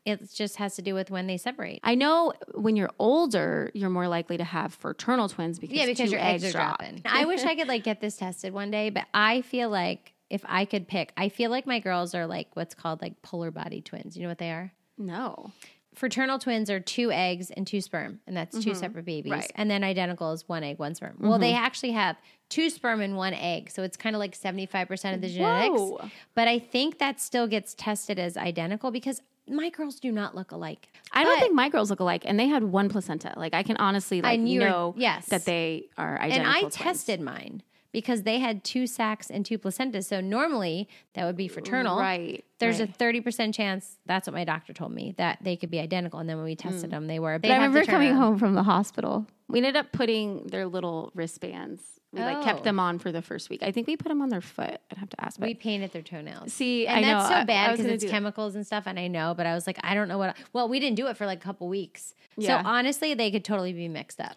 It 0.05 0.33
just 0.33 0.57
has 0.57 0.75
to 0.77 0.83
do 0.83 0.95
with 0.95 1.11
when 1.11 1.27
they 1.27 1.37
separate. 1.37 1.81
I 1.85 1.95
know 1.95 2.33
when 2.55 2.77
you're 2.77 2.91
older, 2.99 3.71
you're 3.75 3.91
more 3.91 4.09
likely 4.09 4.39
to 4.39 4.45
have 4.45 4.73
fraternal 4.73 5.29
twins 5.29 5.59
because 5.59 5.77
Yeah, 5.77 5.85
because 5.85 6.11
your 6.11 6.21
eggs 6.21 6.45
are 6.45 6.51
drop. 6.53 6.79
dropping. 6.79 7.03
I 7.05 7.27
wish 7.27 7.45
I 7.45 7.55
could 7.55 7.69
like 7.69 7.85
get 7.85 8.01
this 8.01 8.17
tested 8.17 8.55
one 8.55 8.71
day, 8.71 8.89
but 8.89 9.05
I 9.13 9.43
feel 9.43 9.69
like 9.69 10.15
if 10.31 10.43
I 10.49 10.65
could 10.65 10.89
pick, 10.89 11.13
I 11.19 11.29
feel 11.29 11.51
like 11.51 11.67
my 11.67 11.79
girls 11.79 12.15
are 12.15 12.27
like 12.27 12.49
what's 12.55 12.75
called 12.75 13.03
like 13.03 13.21
polar 13.21 13.51
body 13.51 13.83
twins. 13.83 14.17
You 14.17 14.23
know 14.23 14.29
what 14.31 14.39
they 14.39 14.51
are? 14.51 14.73
No, 14.97 15.53
Fraternal 15.99 16.39
twins 16.39 16.71
are 16.71 16.79
two 16.79 17.11
eggs 17.11 17.51
and 17.51 17.67
two 17.67 17.81
sperm, 17.81 18.21
and 18.29 18.37
that's 18.37 18.57
two 18.57 18.71
mm-hmm. 18.71 18.79
separate 18.79 19.05
babies. 19.05 19.33
Right. 19.33 19.53
And 19.57 19.69
then 19.69 19.83
identical 19.83 20.33
is 20.33 20.49
one 20.49 20.63
egg, 20.63 20.79
one 20.79 20.95
sperm. 20.95 21.17
Well, 21.19 21.41
they 21.41 21.53
mm-hmm. 21.53 21.65
actually 21.65 21.91
have 21.91 22.17
two 22.49 22.71
sperm 22.71 23.01
and 23.01 23.17
one 23.17 23.35
egg, 23.35 23.69
so 23.69 23.83
it's 23.83 23.97
kind 23.97 24.15
of 24.15 24.21
like 24.21 24.37
seventy 24.37 24.67
five 24.67 24.87
percent 24.87 25.17
of 25.17 25.21
the 25.21 25.29
genetics. 25.29 25.77
Whoa. 25.77 26.09
But 26.37 26.47
I 26.47 26.61
think 26.61 26.99
that 26.99 27.21
still 27.21 27.49
gets 27.49 27.75
tested 27.75 28.21
as 28.21 28.37
identical 28.37 28.93
because 28.93 29.23
my 29.49 29.71
girls 29.71 29.99
do 29.99 30.13
not 30.13 30.37
look 30.37 30.53
alike. 30.53 30.89
I 31.13 31.25
don't 31.25 31.41
think 31.41 31.55
my 31.55 31.69
girls 31.69 31.91
look 31.91 31.99
alike, 31.99 32.23
and 32.25 32.39
they 32.39 32.47
had 32.47 32.63
one 32.63 32.89
placenta. 32.89 33.35
Like 33.37 33.53
I 33.53 33.65
can 33.65 33.77
honestly 33.79 34.23
like 34.23 34.39
know 34.39 34.95
yes. 34.97 35.27
that 35.27 35.47
they 35.47 35.89
are 35.97 36.15
and 36.15 36.33
identical. 36.33 36.53
I 36.53 36.61
twins. 36.61 36.75
tested 36.75 37.21
mine 37.21 37.63
because 37.93 38.23
they 38.23 38.39
had 38.39 38.65
two 38.65 38.87
sacs 38.87 39.31
and 39.31 39.45
two 39.45 39.59
placentas. 39.59 40.05
So 40.05 40.21
normally 40.21 40.89
that 41.15 41.25
would 41.25 41.37
be 41.37 41.49
fraternal. 41.49 41.99
Right. 41.99 42.45
There's 42.59 42.81
right. 42.81 42.89
a 42.89 42.93
thirty 42.93 43.21
percent 43.21 43.55
chance. 43.55 43.99
That's 44.07 44.27
what 44.27 44.35
my 44.35 44.45
doctor 44.45 44.73
told 44.73 44.93
me 44.93 45.15
that 45.19 45.39
they 45.43 45.57
could 45.57 45.71
be 45.71 45.79
identical. 45.79 46.19
And 46.19 46.29
then 46.29 46.37
when 46.37 46.45
we 46.45 46.57
tested 46.57 46.87
hmm. 46.87 46.91
them, 46.91 47.07
they 47.07 47.19
were. 47.19 47.39
But 47.39 47.51
I 47.51 47.55
remember 47.55 47.85
coming 47.85 48.15
home 48.15 48.39
from 48.39 48.55
the 48.55 48.63
hospital. 48.63 49.27
We 49.49 49.59
ended 49.59 49.77
up 49.77 49.93
putting 49.93 50.47
their 50.49 50.67
little 50.67 51.11
wristbands. 51.15 51.83
We 52.13 52.21
like 52.21 52.39
Oh. 52.39 52.43
kept 52.43 52.65
them 52.65 52.81
oh. 52.81 52.85
on 52.85 52.99
for 52.99 53.13
the 53.13 53.21
first 53.21 53.51
week. 53.51 53.63
I 53.63 53.71
think 53.71 53.87
we 53.87 53.97
put 53.97 54.09
them 54.09 54.23
on 54.23 54.31
their 54.31 54.41
foot. 54.41 54.81
I'd 54.91 54.99
have 54.99 55.11
to 55.11 55.25
ask. 55.25 55.39
But 55.39 55.49
We 55.49 55.55
painted 55.55 55.93
their 55.93 56.03
toenails. 56.03 56.53
see, 56.53 56.87
and 56.87 57.05
I 57.05 57.13
that's 57.13 57.31
I- 57.31 57.41
so 57.41 57.47
bad 57.47 57.71
because 57.73 57.87
it's 57.87 58.03
do 58.03 58.09
that. 58.09 58.13
chemicals 58.13 58.55
and 58.55 58.67
stuff. 58.67 58.85
And 58.87 58.99
I 58.99 59.09
know, 59.09 59.35
but 59.37 59.47
I 59.47 59.55
was 59.55 59.67
like, 59.67 59.79
I 59.83 59.95
don't 59.95 60.09
know 60.09 60.19
what. 60.19 60.37
well, 60.53 60.69
we 60.69 60.81
didn't 60.81 60.97
do 60.97 61.07
it 61.09 61.17
for 61.17 61.27
like 61.27 61.39
a 61.39 61.45
couple 61.45 61.69
weeks. 61.69 62.15
Yeah. 62.37 62.63
So 62.63 62.69
honestly, 62.69 63.15
they 63.15 63.31
could 63.31 63.45
totally 63.45 63.73
be 63.73 63.89
mixed 63.89 64.21
up. 64.21 64.37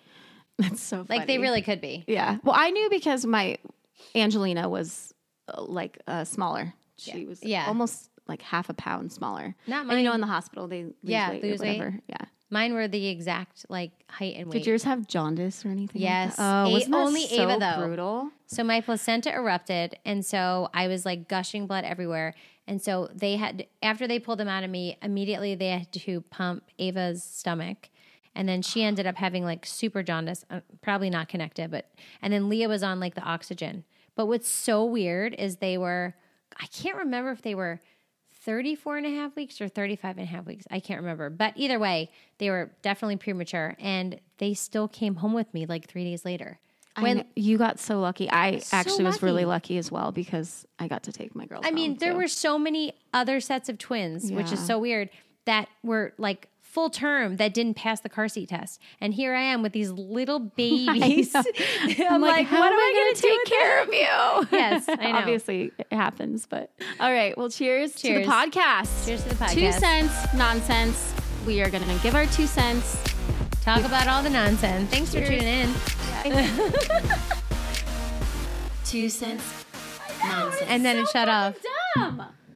That's 0.69 0.81
so 0.81 1.05
Like 1.09 1.27
they 1.27 1.37
really 1.37 1.61
could 1.61 1.81
be. 1.81 2.03
Yeah. 2.07 2.37
Well, 2.43 2.55
I 2.57 2.69
knew 2.71 2.89
because 2.89 3.25
my 3.25 3.57
Angelina 4.15 4.69
was 4.69 5.13
uh, 5.47 5.61
like 5.61 5.99
uh, 6.07 6.23
smaller. 6.23 6.73
She 6.97 7.25
was 7.25 7.43
Yeah. 7.43 7.65
almost 7.67 8.09
like 8.27 8.41
half 8.41 8.69
a 8.69 8.73
pound 8.73 9.11
smaller. 9.11 9.55
Not 9.67 9.87
And 9.87 9.97
you 9.97 10.03
know, 10.03 10.13
in 10.13 10.21
the 10.21 10.27
hospital 10.27 10.67
they 10.67 10.83
lose 10.83 10.93
Yeah, 11.03 11.31
weight 11.31 11.43
lose 11.43 11.59
weight. 11.59 11.81
Yeah. 12.07 12.17
Mine 12.49 12.73
were 12.73 12.87
the 12.87 13.07
exact 13.07 13.65
like 13.69 13.91
height 14.09 14.35
and 14.35 14.47
weight. 14.47 14.59
Did 14.59 14.67
yours 14.67 14.83
have 14.83 15.07
jaundice 15.07 15.65
or 15.65 15.69
anything? 15.69 16.01
Yes. 16.01 16.35
that? 16.35 16.65
Oh, 16.65 16.69
wasn't 16.69 16.91
that 16.91 16.97
only 16.97 17.27
so 17.27 17.49
Ava, 17.49 17.57
though. 17.59 17.85
Brutal. 17.87 18.29
So 18.47 18.63
my 18.65 18.81
placenta 18.81 19.33
erupted, 19.33 19.97
and 20.03 20.25
so 20.25 20.69
I 20.73 20.89
was 20.89 21.05
like 21.05 21.29
gushing 21.29 21.65
blood 21.65 21.85
everywhere. 21.85 22.35
And 22.67 22.81
so 22.81 23.09
they 23.13 23.37
had 23.37 23.67
after 23.81 24.05
they 24.07 24.19
pulled 24.19 24.39
them 24.39 24.49
out 24.49 24.63
of 24.65 24.69
me, 24.69 24.97
immediately 25.01 25.55
they 25.55 25.69
had 25.69 25.91
to 25.93 26.21
pump 26.21 26.63
Ava's 26.77 27.23
stomach, 27.23 27.89
and 28.35 28.47
then 28.47 28.61
she 28.61 28.83
ended 28.83 29.05
up 29.05 29.17
having 29.17 29.43
like 29.43 29.65
super 29.65 30.03
jaundice, 30.03 30.45
uh, 30.49 30.61
probably 30.81 31.09
not 31.09 31.27
connected, 31.27 31.71
but 31.71 31.89
and 32.21 32.31
then 32.31 32.49
Leah 32.49 32.69
was 32.69 32.83
on 32.83 32.99
like 32.99 33.15
the 33.15 33.23
oxygen. 33.23 33.83
But 34.15 34.27
what's 34.27 34.47
so 34.47 34.85
weird 34.85 35.33
is 35.35 35.57
they 35.57 35.77
were, 35.77 36.15
I 36.59 36.65
can't 36.67 36.97
remember 36.97 37.31
if 37.31 37.41
they 37.41 37.55
were 37.55 37.81
34 38.43 38.97
and 38.97 39.05
a 39.05 39.09
half 39.09 39.35
weeks 39.35 39.61
or 39.61 39.67
35 39.67 40.17
and 40.17 40.27
a 40.27 40.29
half 40.29 40.45
weeks. 40.45 40.65
I 40.71 40.79
can't 40.79 40.99
remember. 40.99 41.29
But 41.29 41.53
either 41.55 41.79
way, 41.79 42.09
they 42.39 42.49
were 42.49 42.71
definitely 42.81 43.17
premature 43.17 43.75
and 43.79 44.19
they 44.37 44.53
still 44.53 44.87
came 44.87 45.15
home 45.15 45.33
with 45.33 45.53
me 45.53 45.65
like 45.65 45.87
three 45.87 46.03
days 46.03 46.25
later. 46.25 46.59
When 46.99 47.25
you 47.35 47.57
got 47.57 47.79
so 47.79 48.01
lucky, 48.01 48.29
I 48.29 48.61
actually 48.73 49.05
was 49.05 49.23
really 49.23 49.45
lucky. 49.45 49.77
as 49.77 49.89
well 49.89 50.11
because 50.11 50.65
I 50.77 50.89
got 50.89 51.03
to 51.03 51.13
take 51.13 51.33
my 51.33 51.45
girls. 51.45 51.63
I 51.65 51.71
mean, 51.71 51.97
there 51.97 52.11
too. 52.11 52.17
were 52.17 52.27
so 52.27 52.59
many 52.59 52.93
other 53.13 53.39
sets 53.39 53.69
of 53.69 53.77
twins, 53.77 54.29
which 54.29 54.51
is 54.51 54.59
so 54.59 54.77
weird, 54.77 55.09
that 55.45 55.69
were 55.83 56.13
like 56.17 56.49
full 56.71 56.89
term 56.89 57.35
that 57.35 57.53
didn't 57.53 57.73
pass 57.73 57.99
the 57.99 58.09
car 58.09 58.27
seat 58.29 58.49
test. 58.49 58.79
And 59.01 59.13
here 59.13 59.35
I 59.35 59.41
am 59.41 59.61
with 59.61 59.73
these 59.73 59.91
little 59.91 60.39
babies. 60.57 61.33
know. 61.33 61.43
I'm, 62.09 62.21
like, 62.21 62.47
how 62.47 62.59
what 62.59 62.71
am 62.71 62.79
I 62.79 62.93
going 62.95 63.15
to 63.15 63.21
take 63.21 63.45
care 63.45 63.83
of 63.83 63.93
you? 63.93 64.47
Yes, 64.61 64.85
I 64.87 65.11
know. 65.11 65.17
Obviously, 65.17 65.71
it 65.77 65.91
happens, 65.91 66.45
but 66.45 66.71
all 66.99 67.11
right. 67.11 67.37
Well, 67.37 67.49
cheers, 67.49 67.93
to 67.95 68.13
the 68.13 68.23
podcast. 68.23 69.05
Cheers 69.05 69.23
to 69.23 69.29
the 69.29 69.35
podcast. 69.35 69.53
Two 69.53 69.71
cents 69.71 70.33
nonsense. 70.35 71.13
We 71.45 71.61
are 71.61 71.69
going 71.69 71.83
to 71.83 72.03
give 72.03 72.15
our 72.15 72.25
two 72.27 72.47
cents. 72.47 73.01
Talk 73.61 73.83
about 73.83 74.07
all 74.07 74.23
the 74.23 74.29
nonsense. 74.29 74.89
Thanks 74.91 75.13
for 75.13 75.21
tuning 75.21 75.41
in. 75.43 75.73
Two 78.85 79.09
cents. 79.09 79.65
Nonsense. 80.23 80.65
And 80.67 80.85
then 80.85 80.97
it 80.97 81.07
shut 81.07 81.27
off. 81.29 81.55
Dumb. 81.95 82.23